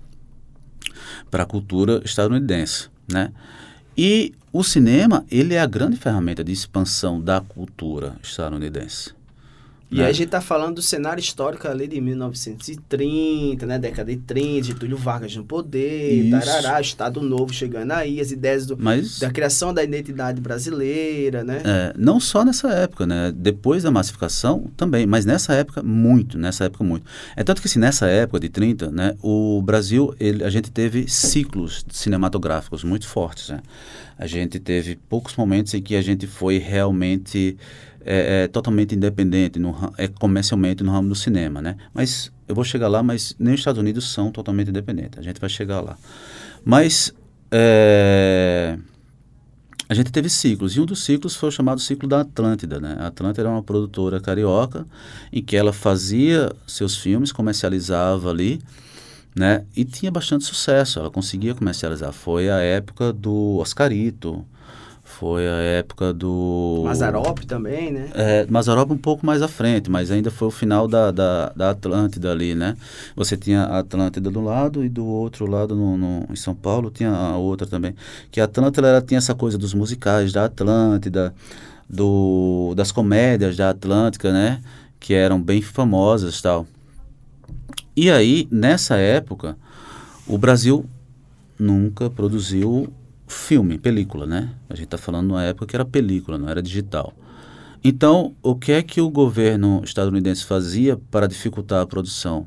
[1.30, 2.88] para a cultura estadunidense.
[3.10, 3.32] Né?
[3.96, 9.14] E o cinema ele é a grande ferramenta de expansão da cultura estadunidense.
[9.90, 10.04] E né?
[10.04, 13.78] aí a gente está falando do cenário histórico ali de 1930, né?
[13.78, 18.76] Década de 30, Getúlio Vargas no poder, tarará, Estado Novo chegando aí, as ideias do,
[18.76, 21.62] Mas, da criação da identidade brasileira, né?
[21.64, 23.32] É, não só nessa época, né?
[23.34, 27.06] Depois da massificação também, mas nessa época muito, nessa época muito.
[27.36, 29.14] É tanto que assim, nessa época de 30, né?
[29.22, 33.60] O Brasil, ele, a gente teve ciclos cinematográficos muito fortes, né?
[34.18, 37.56] A gente teve poucos momentos em que a gente foi realmente
[38.04, 41.76] é, é totalmente independente no, é, comercialmente no ramo do cinema, né?
[41.92, 45.18] Mas eu vou chegar lá, mas nem os Estados Unidos são totalmente independentes.
[45.18, 45.96] A gente vai chegar lá.
[46.64, 47.12] Mas
[47.50, 48.78] é,
[49.88, 52.80] a gente teve ciclos, e um dos ciclos foi o chamado ciclo da Atlântida.
[52.80, 52.96] Né?
[52.98, 54.86] A Atlântida era uma produtora carioca
[55.32, 58.60] em que ela fazia seus filmes, comercializava ali,
[59.36, 59.64] né?
[59.76, 62.12] e tinha bastante sucesso, ela conseguia comercializar.
[62.12, 64.44] Foi a época do Oscarito,
[65.18, 66.82] foi a época do...
[66.84, 68.10] Mazarop também, né?
[68.14, 71.70] É, Mazarop um pouco mais à frente, mas ainda foi o final da, da, da
[71.70, 72.76] Atlântida ali, né?
[73.14, 76.90] Você tinha a Atlântida do lado e do outro lado, no, no em São Paulo,
[76.90, 77.94] tinha a outra também.
[78.30, 81.32] Que a Atlântida ela tinha essa coisa dos musicais da Atlântida,
[81.88, 84.60] do, das comédias da Atlântica, né?
[84.98, 86.66] Que eram bem famosas tal.
[87.96, 89.56] E aí, nessa época,
[90.26, 90.84] o Brasil
[91.58, 92.92] nunca produziu
[93.26, 94.50] filme, película, né?
[94.68, 97.12] A gente está falando numa época que era película, não era digital.
[97.82, 102.46] Então, o que é que o governo estadunidense fazia para dificultar a produção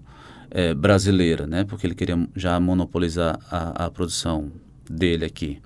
[0.49, 1.63] é, brasileira, né?
[1.63, 4.51] Porque ele queria já monopolizar a, a produção
[4.89, 5.59] dele aqui.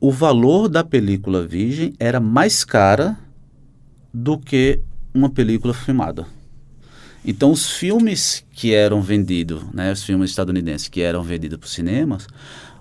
[0.00, 3.16] O valor da película virgem era mais cara
[4.12, 4.80] do que
[5.14, 6.26] uma película filmada.
[7.24, 11.72] Então, os filmes que eram vendidos, né, os filmes estadunidenses que eram vendidos para os
[11.72, 12.26] cinemas,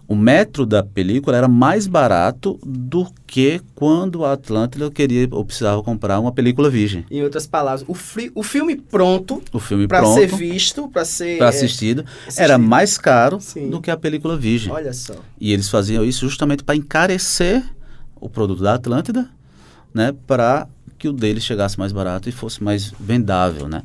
[0.07, 5.81] o metro da película era mais barato do que quando a Atlântida queria ou precisava
[5.81, 7.05] comprar uma película virgem.
[7.09, 11.37] Em outras palavras, o, fri, o filme pronto, o filme para ser visto, para ser
[11.37, 13.69] para é, assistido, assistido, era mais caro Sim.
[13.69, 14.71] do que a película virgem.
[14.71, 15.15] Olha só.
[15.39, 17.63] E eles faziam isso justamente para encarecer
[18.19, 19.29] o produto da Atlântida,
[19.93, 20.67] né, para
[21.03, 23.83] que o deles chegasse mais barato e fosse mais vendável, né?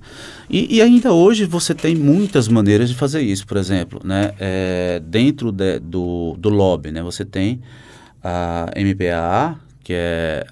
[0.49, 4.35] E, e, ainda hoje você tem muitas maneiras de fazer isso, por exemplo, né?
[4.39, 7.03] É, dentro de, do, do lobby, né?
[7.03, 7.61] Você tem
[8.23, 10.47] a MPAA, que é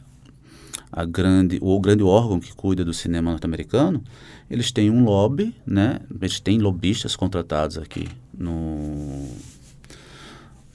[0.91, 4.03] a grande, o grande órgão que cuida do cinema norte-americano,
[4.51, 6.01] eles têm um lobby, né?
[6.21, 9.29] Eles têm lobistas contratados aqui no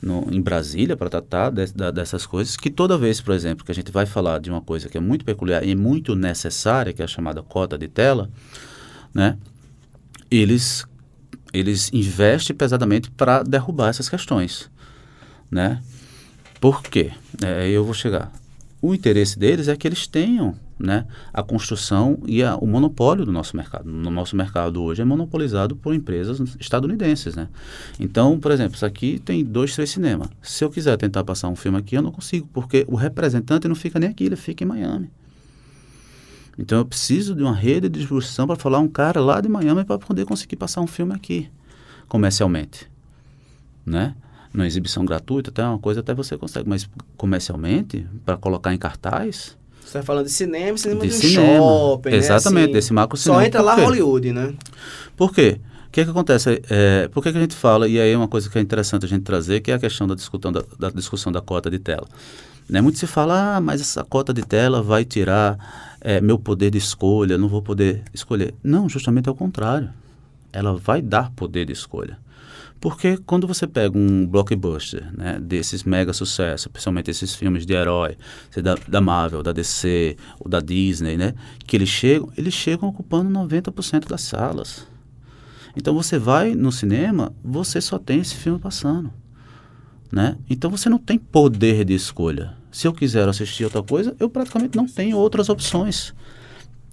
[0.01, 3.71] no, em Brasília para tratar de, de, dessas coisas, que toda vez, por exemplo, que
[3.71, 7.01] a gente vai falar de uma coisa que é muito peculiar e muito necessária, que
[7.01, 8.29] é a chamada cota de tela,
[9.13, 9.37] né,
[10.29, 10.85] eles,
[11.53, 14.69] eles investem pesadamente para derrubar essas questões.
[15.49, 15.81] Né?
[16.59, 17.11] Por quê?
[17.43, 18.31] É, eu vou chegar.
[18.81, 23.31] O interesse deles é que eles tenham né, a construção e a, o monopólio do
[23.31, 23.89] nosso mercado.
[23.89, 27.35] No nosso mercado hoje é monopolizado por empresas estadunidenses.
[27.35, 27.47] Né?
[27.99, 30.29] Então, por exemplo, isso aqui tem dois, três cinemas.
[30.41, 33.75] Se eu quiser tentar passar um filme aqui, eu não consigo, porque o representante não
[33.75, 35.09] fica nem aqui, ele fica em Miami.
[36.57, 39.85] Então eu preciso de uma rede de distribuição para falar um cara lá de Miami
[39.85, 41.49] para poder conseguir passar um filme aqui,
[42.07, 42.89] comercialmente.
[43.85, 44.15] Né?
[44.53, 49.57] Numa exibição gratuita, até uma coisa até você consegue, mas comercialmente, para colocar em cartaz,
[49.91, 51.57] você está falando de cinema, cinema de, de um cinema.
[51.57, 52.63] shopping, Exatamente, né?
[52.63, 53.41] assim, desse macro cinema.
[53.41, 53.75] Só entra lá?
[53.75, 54.53] Hollywood, né?
[55.17, 55.59] Por quê?
[55.87, 56.61] O que, que acontece?
[56.69, 59.05] É, por que, que a gente fala, e aí é uma coisa que é interessante
[59.05, 61.77] a gente trazer, que é a questão da discussão da, da discussão da cota de
[61.77, 62.07] tela.
[62.69, 62.79] Né?
[62.79, 66.77] Muito se fala, ah, mas essa cota de tela vai tirar é, meu poder de
[66.77, 68.53] escolha, não vou poder escolher.
[68.63, 69.89] Não, justamente ao contrário.
[70.53, 72.17] Ela vai dar poder de escolha.
[72.81, 78.17] Porque quando você pega um blockbuster, né, desses mega sucessos, principalmente esses filmes de herói,
[78.55, 81.35] da, da Marvel, da DC, ou da Disney, né,
[81.67, 84.87] que eles chegam, eles chegam ocupando 90% das salas.
[85.77, 89.13] Então você vai no cinema, você só tem esse filme passando,
[90.11, 90.35] né?
[90.49, 92.57] Então você não tem poder de escolha.
[92.71, 96.13] Se eu quiser assistir outra coisa, eu praticamente não tenho outras opções.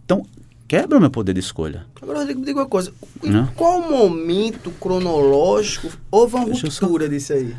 [0.05, 0.25] Então
[0.69, 1.87] quebra o meu poder de escolha.
[2.01, 2.93] Agora, Rodrigo, me diga uma coisa.
[3.25, 3.47] Em Não.
[3.49, 7.55] qual momento cronológico houve uma Deixa eu só- ruptura disso aí?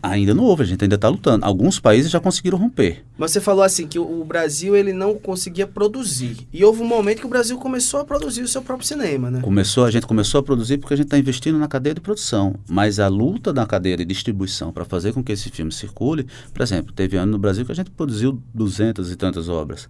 [0.00, 1.44] Ainda não houve, a gente ainda está lutando.
[1.44, 3.04] Alguns países já conseguiram romper.
[3.18, 6.46] Mas você falou assim que o o Brasil ele não conseguia produzir.
[6.52, 9.40] E houve um momento que o Brasil começou a produzir o seu próprio cinema, né?
[9.40, 12.54] Começou, a gente começou a produzir porque a gente está investindo na cadeia de produção.
[12.68, 16.62] Mas a luta na cadeia de distribuição para fazer com que esse filme circule, por
[16.62, 19.88] exemplo, teve ano no Brasil que a gente produziu duzentas e tantas obras.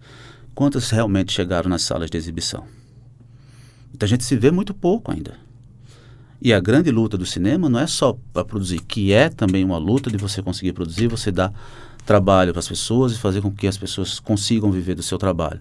[0.55, 2.65] Quantas realmente chegaram nas salas de exibição?
[3.95, 5.35] Então a gente se vê muito pouco ainda.
[6.41, 9.79] E a grande luta do cinema não é só para produzir, que é também uma
[9.79, 11.53] luta de você conseguir produzir, você dar
[12.05, 15.61] trabalho para as pessoas e fazer com que as pessoas consigam viver do seu trabalho.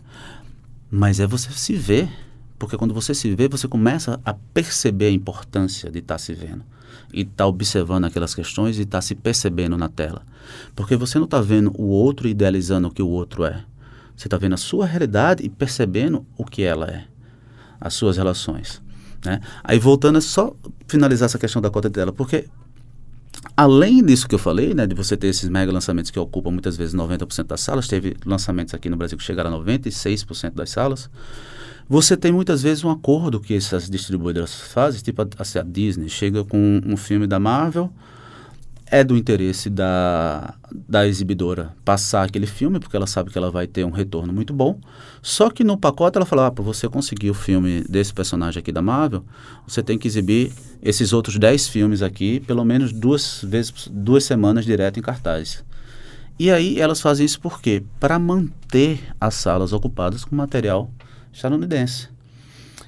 [0.89, 2.09] Mas é você se ver,
[2.57, 6.63] porque quando você se vê, você começa a perceber a importância de estar se vendo
[7.13, 10.23] e estar observando aquelas questões e estar se percebendo na tela.
[10.75, 13.63] Porque você não está vendo o outro idealizando o que o outro é.
[14.21, 17.05] Você está vendo a sua realidade e percebendo o que ela é,
[17.79, 18.79] as suas relações.
[19.25, 19.41] Né?
[19.63, 20.55] Aí voltando, é só
[20.87, 22.47] finalizar essa questão da cota de tela, porque
[23.57, 26.77] além disso que eu falei, né, de você ter esses mega lançamentos que ocupam muitas
[26.77, 31.09] vezes 90% das salas, teve lançamentos aqui no Brasil que chegaram a 96% das salas,
[31.89, 36.45] você tem muitas vezes um acordo que essas distribuidoras fazem, tipo a, a Disney chega
[36.45, 37.91] com um filme da Marvel,
[38.91, 40.53] é do interesse da,
[40.87, 44.53] da exibidora passar aquele filme, porque ela sabe que ela vai ter um retorno muito
[44.53, 44.77] bom.
[45.21, 48.69] Só que no pacote ela fala, ah, para você conseguir o filme desse personagem aqui
[48.69, 49.23] da Marvel,
[49.65, 50.51] você tem que exibir
[50.83, 55.63] esses outros 10 filmes aqui, pelo menos duas vezes, duas semanas direto em cartaz.
[56.37, 57.83] E aí elas fazem isso por quê?
[57.97, 60.91] Para manter as salas ocupadas com material
[61.31, 62.09] estadunidense.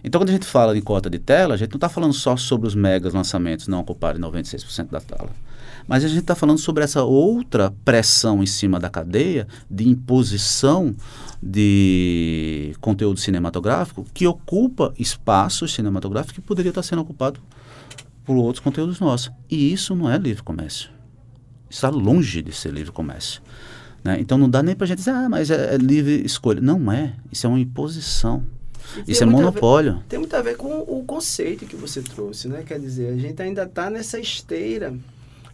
[0.04, 2.36] Então, quando a gente fala em cota de tela, a gente não está falando só
[2.36, 5.30] sobre os megas lançamentos não ocuparem 96% da tela.
[5.88, 10.96] Mas a gente está falando sobre essa outra pressão em cima da cadeia de imposição
[11.41, 17.39] de conteúdo cinematográfico que ocupa espaços cinematográficos que poderia estar sendo ocupado
[18.26, 19.32] por outros conteúdos nossos.
[19.50, 20.89] E isso não é livre comércio.
[21.69, 23.41] Está longe de ser livre comércio.
[24.04, 24.17] Né?
[24.19, 26.62] Então não dá nem para a gente dizer, ah, mas é, é livre escolha.
[26.62, 27.13] Não é.
[27.32, 28.43] Isso é uma imposição.
[29.08, 29.93] Isso é monopólio.
[29.93, 32.63] Ver, tem muito a ver com o conceito que você trouxe, né?
[32.65, 34.93] Quer dizer, a gente ainda está nessa esteira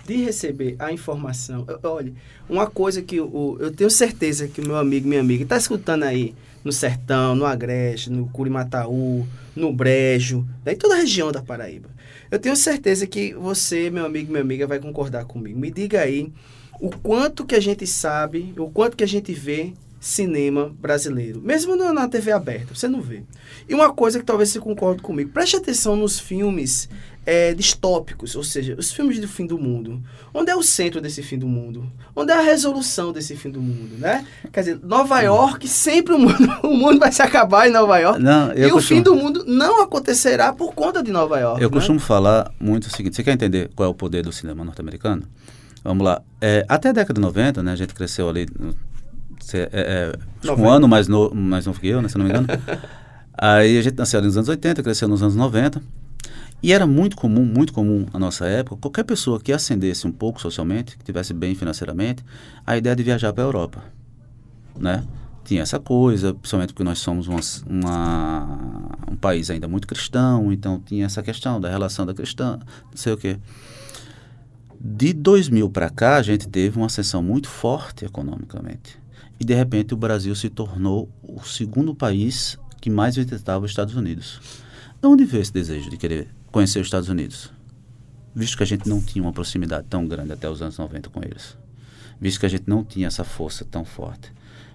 [0.09, 1.67] de receber a informação.
[1.83, 2.11] Olha,
[2.49, 6.03] uma coisa que eu, eu tenho certeza que o meu amigo, minha amiga, está escutando
[6.03, 11.43] aí no Sertão, no Agreste, no Curimataú, no Brejo, né, em toda a região da
[11.43, 11.89] Paraíba.
[12.31, 15.59] Eu tenho certeza que você, meu amigo, minha amiga, vai concordar comigo.
[15.59, 16.33] Me diga aí
[16.81, 21.75] o quanto que a gente sabe, o quanto que a gente vê cinema brasileiro, mesmo
[21.75, 23.23] na TV aberta, você não vê.
[23.67, 26.87] E uma coisa que talvez você concorde comigo, preste atenção nos filmes
[27.25, 30.01] é, distópicos, ou seja, os filmes do fim do mundo.
[30.33, 31.85] Onde é o centro desse fim do mundo?
[32.15, 34.25] Onde é a resolução desse fim do mundo, né?
[34.51, 38.19] Quer dizer, Nova York, sempre o mundo, o mundo vai se acabar em Nova York.
[38.19, 41.61] Não, e costumo, o fim do mundo não acontecerá por conta de Nova York.
[41.61, 41.73] Eu né?
[41.73, 45.23] costumo falar muito o seguinte, você quer entender qual é o poder do cinema norte-americano?
[45.83, 46.21] Vamos lá.
[46.41, 48.47] É, até a década de 90, né, a gente cresceu ali,
[49.53, 49.69] é,
[50.43, 52.47] é, um ano mais, no, mais novo que eu, né, se não me engano.
[53.37, 55.81] Aí a gente nasceu nos anos 80, cresceu nos anos 90.
[56.61, 60.41] E era muito comum, muito comum na nossa época, qualquer pessoa que ascendesse um pouco
[60.41, 62.23] socialmente, que tivesse bem financeiramente,
[62.67, 63.83] a ideia de viajar para a Europa,
[64.77, 65.05] né?
[65.45, 70.81] Tinha essa coisa, principalmente porque nós somos uma, uma, um país ainda muito cristão, então
[70.85, 73.37] tinha essa questão da relação da cristã, não sei o quê.
[74.79, 78.98] De 2000 para cá, a gente teve uma ascensão muito forte economicamente.
[79.39, 83.95] E, de repente, o Brasil se tornou o segundo país que mais visitava os Estados
[83.95, 84.39] Unidos.
[85.01, 87.51] De onde veio esse desejo de querer conhecer os Estados Unidos,
[88.35, 91.21] visto que a gente não tinha uma proximidade tão grande até os anos 90 com
[91.23, 91.57] eles,
[92.19, 94.31] visto que a gente não tinha essa força tão forte.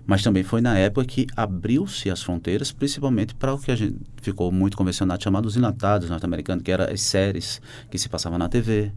[0.07, 3.97] Mas também foi na época que abriu-se as fronteiras, principalmente para o que a gente
[4.21, 8.49] ficou muito convencionado chamado os enlatados norte-americanos, que eram as séries que se passavam na
[8.49, 8.93] TV,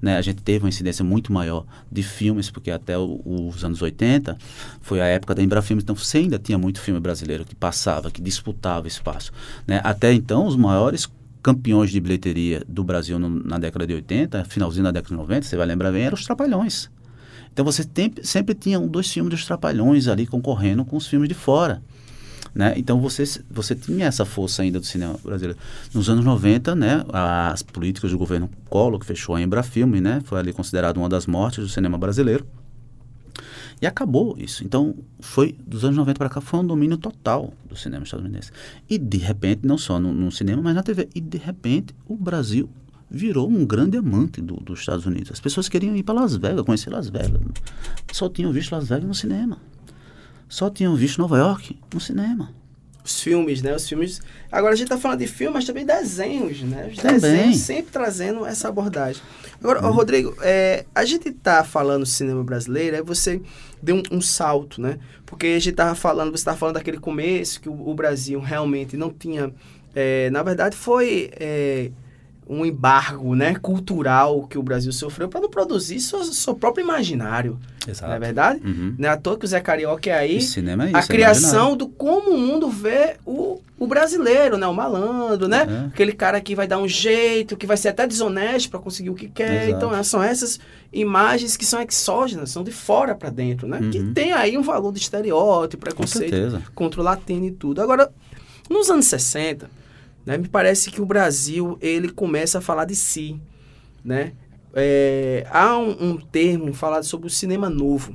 [0.00, 3.82] né, a gente teve uma incidência muito maior de filmes, porque até o, os anos
[3.82, 4.36] 80
[4.80, 8.22] foi a época da Embrafilmes, então você ainda tinha muito filme brasileiro que passava, que
[8.22, 9.32] disputava espaço.
[9.66, 9.80] Né?
[9.82, 11.08] Até então, os maiores
[11.42, 15.46] campeões de bilheteria do Brasil no, na década de 80, finalzinho da década de 90,
[15.46, 16.90] você vai lembrar bem, eram os Trapalhões.
[17.52, 21.28] Então você tem, sempre tinha um, dois filmes dos Trapalhões ali concorrendo com os filmes
[21.28, 21.82] de fora.
[22.58, 22.74] Né?
[22.76, 25.56] Então você, você tinha essa força ainda do cinema brasileiro.
[25.94, 30.40] Nos anos 90, né, as políticas do governo Collor, que fechou a Embrafilme, né, foi
[30.40, 32.44] ali considerado uma das mortes do cinema brasileiro.
[33.80, 34.64] E acabou isso.
[34.64, 38.50] Então, foi dos anos 90 para cá, foi um domínio total do cinema estadunidense.
[38.90, 41.08] E, de repente, não só no, no cinema, mas na TV.
[41.14, 42.68] E, de repente, o Brasil
[43.08, 45.30] virou um grande amante do, dos Estados Unidos.
[45.30, 47.40] As pessoas queriam ir para Las Vegas, conhecer Las Vegas.
[48.12, 49.58] Só tinham visto Las Vegas no cinema.
[50.48, 52.58] Só tinham visto Nova York no cinema
[53.08, 53.74] os filmes, né?
[53.74, 54.20] Os filmes.
[54.52, 56.90] Agora a gente está falando de filmes, mas também desenhos, né?
[56.92, 57.20] Os também.
[57.20, 59.22] desenhos sempre trazendo essa abordagem.
[59.60, 59.90] Agora, hum.
[59.90, 63.40] Rodrigo, é, a gente está falando cinema brasileiro, aí você
[63.82, 64.98] deu um, um, salto, né?
[65.24, 68.96] Porque a gente estava falando, você estava falando daquele começo que o, o Brasil realmente
[68.96, 69.52] não tinha.
[69.94, 71.30] É, na verdade, foi.
[71.32, 71.90] É,
[72.48, 77.58] um embargo né, cultural que o Brasil sofreu para não produzir seu, seu próprio imaginário.
[77.86, 78.08] Exato.
[78.08, 78.60] Não é verdade?
[78.64, 78.94] Uhum.
[78.98, 81.06] Não é à toa que o Zé Carioca é aí cinema é isso, a é
[81.06, 84.66] criação do como o mundo vê o, o brasileiro, né?
[84.66, 85.64] o malandro, né?
[85.64, 85.86] Uhum.
[85.86, 89.14] Aquele cara que vai dar um jeito, que vai ser até desonesto para conseguir o
[89.14, 89.68] que quer.
[89.68, 89.76] Exato.
[89.76, 90.58] Então, é, são essas
[90.92, 93.78] imagens que são exógenas, são de fora para dentro, né?
[93.78, 93.90] Uhum.
[93.90, 97.82] Que tem aí um valor de estereótipo, preconceito contra o latino e tudo.
[97.82, 98.10] Agora,
[98.70, 99.70] nos anos 60,
[100.28, 100.36] né?
[100.36, 103.40] Me parece que o Brasil ele começa a falar de si.
[104.04, 104.34] Né?
[104.74, 108.14] É, há um, um, termo falado sobre o cinema novo.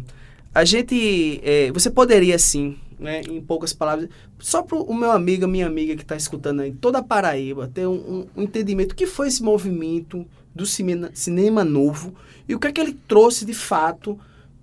[0.54, 1.41] A gente.
[1.43, 5.95] É, você poderia, sim, né, em poucas palavras, só para o meu amigo, minha amiga
[5.95, 9.41] que está escutando aí, toda a Paraíba, ter um, um, entendimento do que foi esse
[9.41, 10.23] movimento
[10.54, 12.13] do cinema, cinema novo
[12.47, 14.19] e o que é que ele trouxe de fato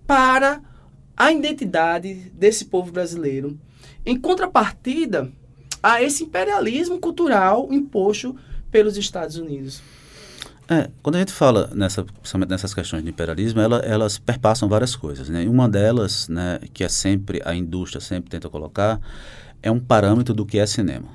[0.07, 0.63] para
[1.17, 3.59] a identidade desse povo brasileiro.
[4.07, 5.33] Em contrapartida,
[5.83, 8.37] a esse imperialismo cultural imposto
[8.71, 9.83] pelos Estados Unidos.
[10.69, 14.95] É, quando a gente fala nessa, principalmente nessas questões de imperialismo, ela, elas perpassam várias
[14.95, 15.29] coisas.
[15.29, 15.43] Né?
[15.43, 19.01] E uma delas, né, que é sempre a indústria sempre tenta colocar,
[19.63, 21.09] é um parâmetro do que é cinema,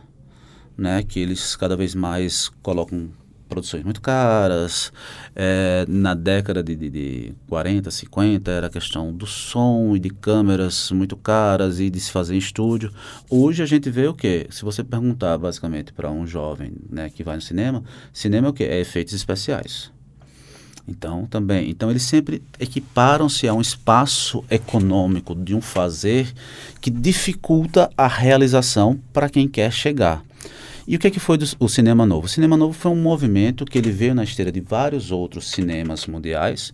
[0.77, 1.01] né?
[1.03, 3.09] Que eles cada vez mais colocam
[3.55, 4.91] produções muito caras.
[5.33, 10.91] É, na década de, de, de 40, 50, era questão do som e de câmeras
[10.91, 12.91] muito caras e de se fazer em estúdio.
[13.29, 14.47] Hoje a gente vê o quê?
[14.49, 17.81] Se você perguntar basicamente para um jovem né, que vai no cinema,
[18.11, 18.65] cinema é o quê?
[18.65, 19.91] É efeitos especiais.
[20.87, 21.69] Então, também.
[21.69, 26.31] Então, eles sempre equiparam-se a um espaço econômico de um fazer
[26.79, 30.23] que dificulta a realização para quem quer chegar.
[30.87, 32.27] E o que, é que foi do, o Cinema Novo?
[32.27, 36.05] O Cinema Novo foi um movimento que ele veio na esteira de vários outros cinemas
[36.05, 36.71] mundiais,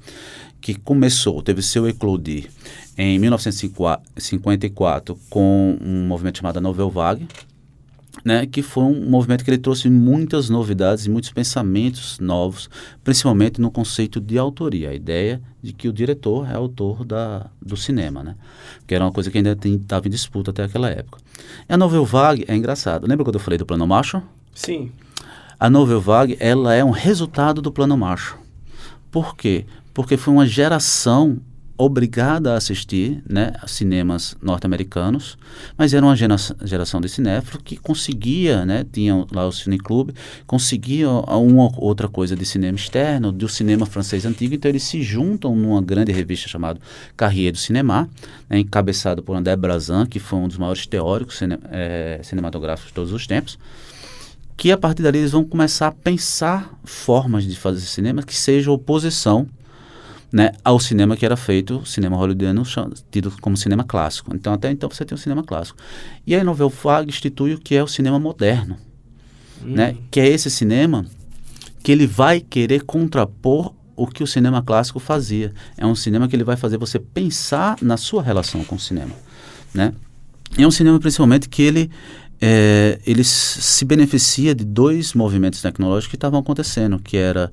[0.60, 2.50] que começou, teve seu eclodir
[2.98, 7.26] em 1954 com um movimento chamado Novel Vague,
[8.24, 12.70] né, que foi um movimento que ele trouxe muitas novidades e muitos pensamentos novos,
[13.04, 17.78] principalmente no conceito de autoria, a ideia de que o diretor é autor da, do
[17.78, 18.36] cinema, né,
[18.86, 21.20] que era uma coisa que ainda estava em disputa até aquela época.
[21.68, 23.08] E a Novel Vague é engraçado.
[23.08, 24.24] Lembra quando eu falei do Plano Marshall?
[24.54, 24.92] Sim.
[25.60, 28.40] A Novel Vague, ela é um resultado do Plano Marshall.
[29.10, 29.66] Por quê?
[29.94, 31.40] Porque foi uma geração
[31.78, 35.38] obrigada a assistir né, cinemas norte-americanos,
[35.78, 40.14] mas era uma geração de cinéfilo que conseguia, né, tinha lá o cineclube,
[40.46, 45.56] conseguia uma outra coisa de cinema externo, do cinema francês antigo, então eles se juntam
[45.56, 46.80] numa grande revista chamada
[47.18, 48.10] Carrier do Cinema,
[48.50, 52.94] né, encabeçado por André Brazin, que foi um dos maiores teóricos cine, é, cinematográficos de
[52.94, 53.58] todos os tempos,
[54.56, 58.74] que a partir dali eles vão começar a pensar formas de fazer cinema que sejam
[58.74, 59.48] oposição
[60.32, 62.64] né, ao cinema que era feito, cinema hollywoodiano,
[63.12, 64.34] tido como cinema clássico.
[64.36, 65.78] Então, até então, você tem o cinema clássico.
[66.26, 68.78] E aí, Novel Fag institui o que é o cinema moderno,
[69.64, 69.74] hum.
[69.74, 71.06] né, que é esse cinema
[71.84, 75.54] que ele vai querer contrapor o que o cinema clássico fazia.
[75.78, 79.14] É um cinema que ele vai fazer você pensar na sua relação com o cinema,
[79.74, 79.94] né?
[80.58, 81.92] é um cinema, principalmente, que ele
[82.42, 87.52] é, ele se beneficia de dois movimentos tecnológicos que estavam acontecendo, que era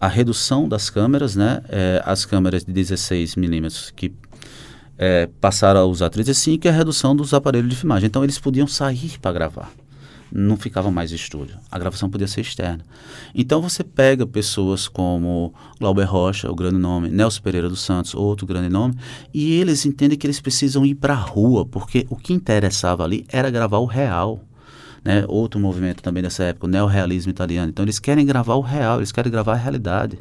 [0.00, 1.62] a redução das câmeras, né?
[1.68, 4.12] É, as câmeras de 16 milímetros que
[4.96, 8.06] é, passaram a usar 35 e a redução dos aparelhos de filmagem.
[8.06, 9.70] Então eles podiam sair para gravar.
[10.32, 11.58] Não ficava mais estúdio.
[11.70, 12.84] A gravação podia ser externa.
[13.34, 18.46] Então você pega pessoas como Glauber Rocha, o grande nome, Nelson Pereira dos Santos, outro
[18.46, 18.94] grande nome,
[19.34, 23.26] e eles entendem que eles precisam ir para a rua, porque o que interessava ali
[23.28, 24.40] era gravar o real
[25.04, 25.24] né?
[25.28, 27.70] Outro movimento também dessa época, o neorrealismo italiano.
[27.70, 30.18] Então eles querem gravar o real, eles querem gravar a realidade.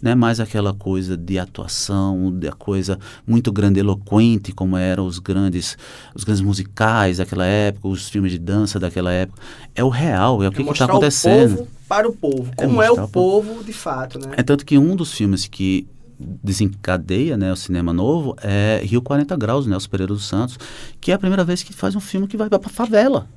[0.00, 5.78] Não é mais aquela coisa de atuação, da coisa muito grandiloquente como eram os grandes,
[6.14, 9.40] os grandes musicais daquela época, os filmes de dança daquela época.
[9.74, 11.54] É o real, é o que é está acontecendo.
[11.54, 14.32] O povo para o povo, é como é, é o povo de fato, né?
[14.36, 15.86] É tanto que um dos filmes que
[16.18, 20.58] desencadeia né, o cinema novo é Rio 40 Graus, né, os Pereira dos Santos,
[21.00, 23.28] que é a primeira vez que faz um filme que vai para a favela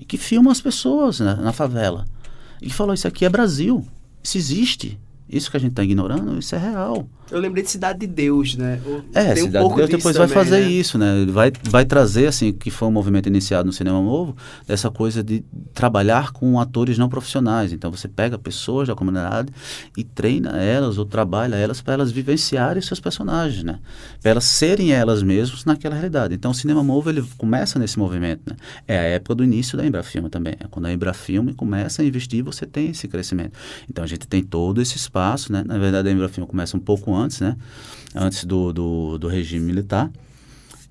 [0.00, 2.06] e que filma as pessoas né, na favela.
[2.60, 3.86] E falou: Isso aqui é Brasil,
[4.22, 4.98] isso existe.
[5.28, 7.06] Isso que a gente está ignorando, isso é real.
[7.30, 8.80] Eu lembrei de Cidade de Deus, né?
[9.14, 10.70] é, Tem Cidade um de Deus depois também, vai fazer né?
[10.70, 11.26] isso, né?
[11.28, 15.44] Vai, vai trazer, assim, que foi um movimento iniciado no cinema novo, essa coisa de
[15.72, 17.72] trabalhar com atores não profissionais.
[17.72, 19.52] Então você pega pessoas da comunidade
[19.96, 23.78] e treina elas ou trabalha elas para elas vivenciarem seus personagens, né?
[24.20, 26.34] Para elas serem elas mesmas naquela realidade.
[26.34, 28.56] Então o cinema novo ele começa nesse movimento, né?
[28.86, 30.54] É a época do início da Embrafilme também.
[30.58, 33.52] É quando a Embrafilme começa a investir, você tem esse crescimento.
[33.88, 35.62] Então a gente tem todo esse espaço, né?
[35.64, 37.56] Na verdade a Embrafilme começa um pouco antes antes, né?
[38.14, 40.10] Antes do, do, do regime militar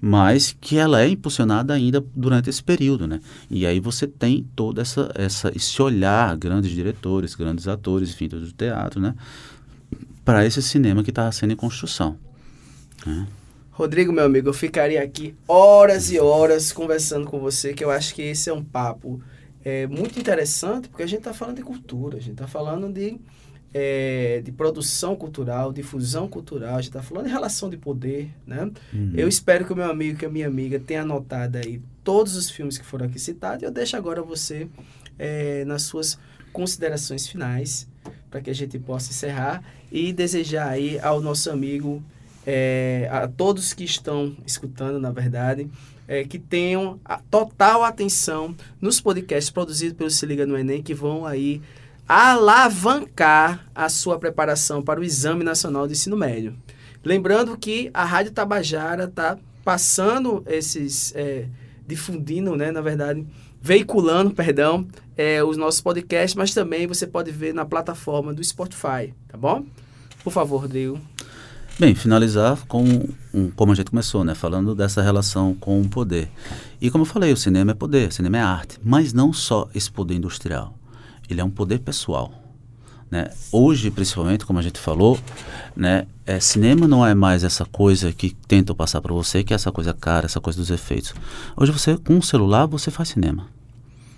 [0.01, 3.19] mas que ela é impulsionada ainda durante esse período, né?
[3.49, 8.51] E aí você tem todo essa, essa esse olhar, grandes diretores, grandes atores, enfim, do
[8.53, 9.13] teatro, né?
[10.23, 12.17] Para esse cinema que está sendo em construção.
[13.05, 13.27] Né?
[13.71, 18.13] Rodrigo, meu amigo, eu ficaria aqui horas e horas conversando com você, que eu acho
[18.13, 19.21] que esse é um papo
[19.63, 23.19] é, muito interessante, porque a gente está falando de cultura, a gente está falando de
[23.73, 28.69] é, de produção cultural, difusão cultural, a gente está falando de relação de poder, né?
[28.93, 29.13] Uhum.
[29.15, 32.49] Eu espero que o meu amigo, que a minha amiga tenha anotado aí todos os
[32.49, 34.67] filmes que foram aqui citados e eu deixo agora você
[35.17, 36.17] é, nas suas
[36.51, 37.87] considerações finais
[38.29, 42.03] para que a gente possa encerrar e desejar aí ao nosso amigo,
[42.45, 45.69] é, a todos que estão escutando, na verdade,
[46.07, 50.93] é, que tenham a total atenção nos podcasts produzidos pelo Se Liga no Enem, que
[50.93, 51.61] vão aí
[52.09, 56.55] alavancar a sua preparação para o Exame Nacional de Ensino Médio.
[57.05, 61.45] Lembrando que a Rádio Tabajara está passando esses, é,
[61.85, 63.23] difundindo, né, na verdade,
[63.61, 69.13] veiculando, perdão, é, os nossos podcasts, mas também você pode ver na plataforma do Spotify,
[69.27, 69.63] tá bom?
[70.23, 70.99] Por favor, Rodrigo.
[71.77, 72.83] Bem, finalizar com
[73.31, 76.27] um, como a gente começou, né, falando dessa relação com o poder.
[76.81, 79.69] E como eu falei, o cinema é poder, o cinema é arte, mas não só
[79.75, 80.78] esse poder industrial
[81.29, 82.31] ele é um poder pessoal.
[83.09, 83.31] Né?
[83.51, 85.19] Hoje, principalmente, como a gente falou,
[85.75, 89.55] né, é, cinema não é mais essa coisa que tentam passar para você, que é
[89.55, 91.13] essa coisa cara, essa coisa dos efeitos.
[91.57, 93.47] Hoje você, com um celular, você faz cinema.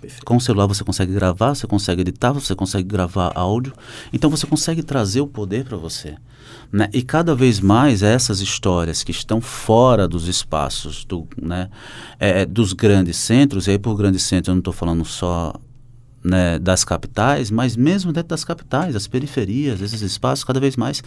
[0.02, 0.24] Perfeito.
[0.24, 3.72] Com o celular você consegue gravar, você consegue editar, você consegue gravar áudio.
[4.12, 6.16] Então você consegue trazer o poder para você.
[6.72, 6.90] Né?
[6.92, 11.70] E cada vez mais essas histórias que estão fora dos espaços do, né,
[12.18, 15.54] é, dos grandes centros, e aí por grandes centros eu não estou falando só
[16.24, 21.02] né, das capitais, mas mesmo dentro das capitais, as periferias, esses espaços, cada vez mais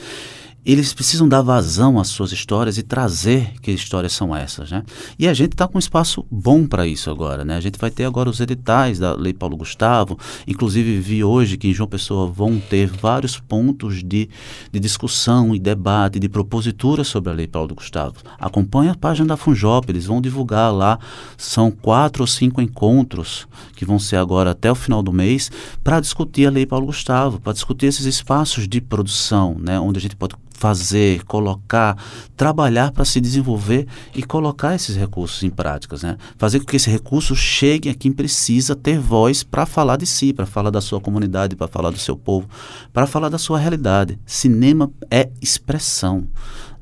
[0.66, 4.84] eles precisam dar vazão às suas histórias e trazer que histórias são essas, né?
[5.20, 7.56] E a gente está com um espaço bom para isso agora, né?
[7.56, 11.68] A gente vai ter agora os editais da Lei Paulo Gustavo, inclusive vi hoje que
[11.68, 14.28] em João Pessoa vão ter vários pontos de,
[14.72, 18.16] de discussão e debate, de propositura sobre a Lei Paulo Gustavo.
[18.40, 20.98] Acompanhe a página da Funjop, eles vão divulgar lá,
[21.38, 25.52] são quatro ou cinco encontros que vão ser agora até o final do mês
[25.84, 29.80] para discutir a Lei Paulo Gustavo, para discutir esses espaços de produção, né?
[29.80, 31.98] Onde a gente pode fazer, colocar,
[32.36, 36.18] trabalhar para se desenvolver e colocar esses recursos em práticas, né?
[36.38, 40.34] Fazer com que esse recurso chegue a quem precisa ter voz para falar de si,
[40.34, 42.48] para falar da sua comunidade, para falar do seu povo,
[42.94, 44.18] para falar da sua realidade.
[44.26, 46.28] Cinema é expressão,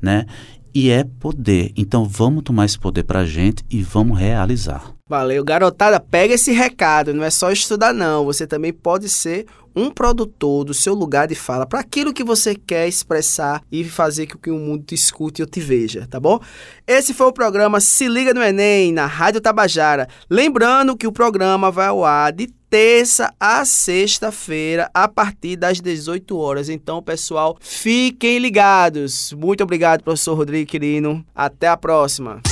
[0.00, 0.24] né?
[0.72, 1.72] E é poder.
[1.76, 4.94] Então vamos tomar esse poder para a gente e vamos realizar.
[5.14, 6.00] Valeu, garotada.
[6.00, 7.14] Pega esse recado.
[7.14, 8.24] Não é só estudar, não.
[8.24, 12.56] Você também pode ser um produtor do seu lugar de fala para aquilo que você
[12.56, 16.40] quer expressar e fazer com que o mundo te escute e te veja, tá bom?
[16.84, 20.08] Esse foi o programa Se Liga no Enem, na Rádio Tabajara.
[20.28, 26.36] Lembrando que o programa vai ao ar de terça a sexta-feira, a partir das 18
[26.36, 26.68] horas.
[26.68, 29.32] Então, pessoal, fiquem ligados.
[29.32, 31.24] Muito obrigado, professor Rodrigo Quirino.
[31.32, 32.42] Até a próxima.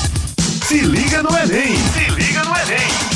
[0.73, 2.12] Se liga no Enem!
[2.53, 3.12] No Enem!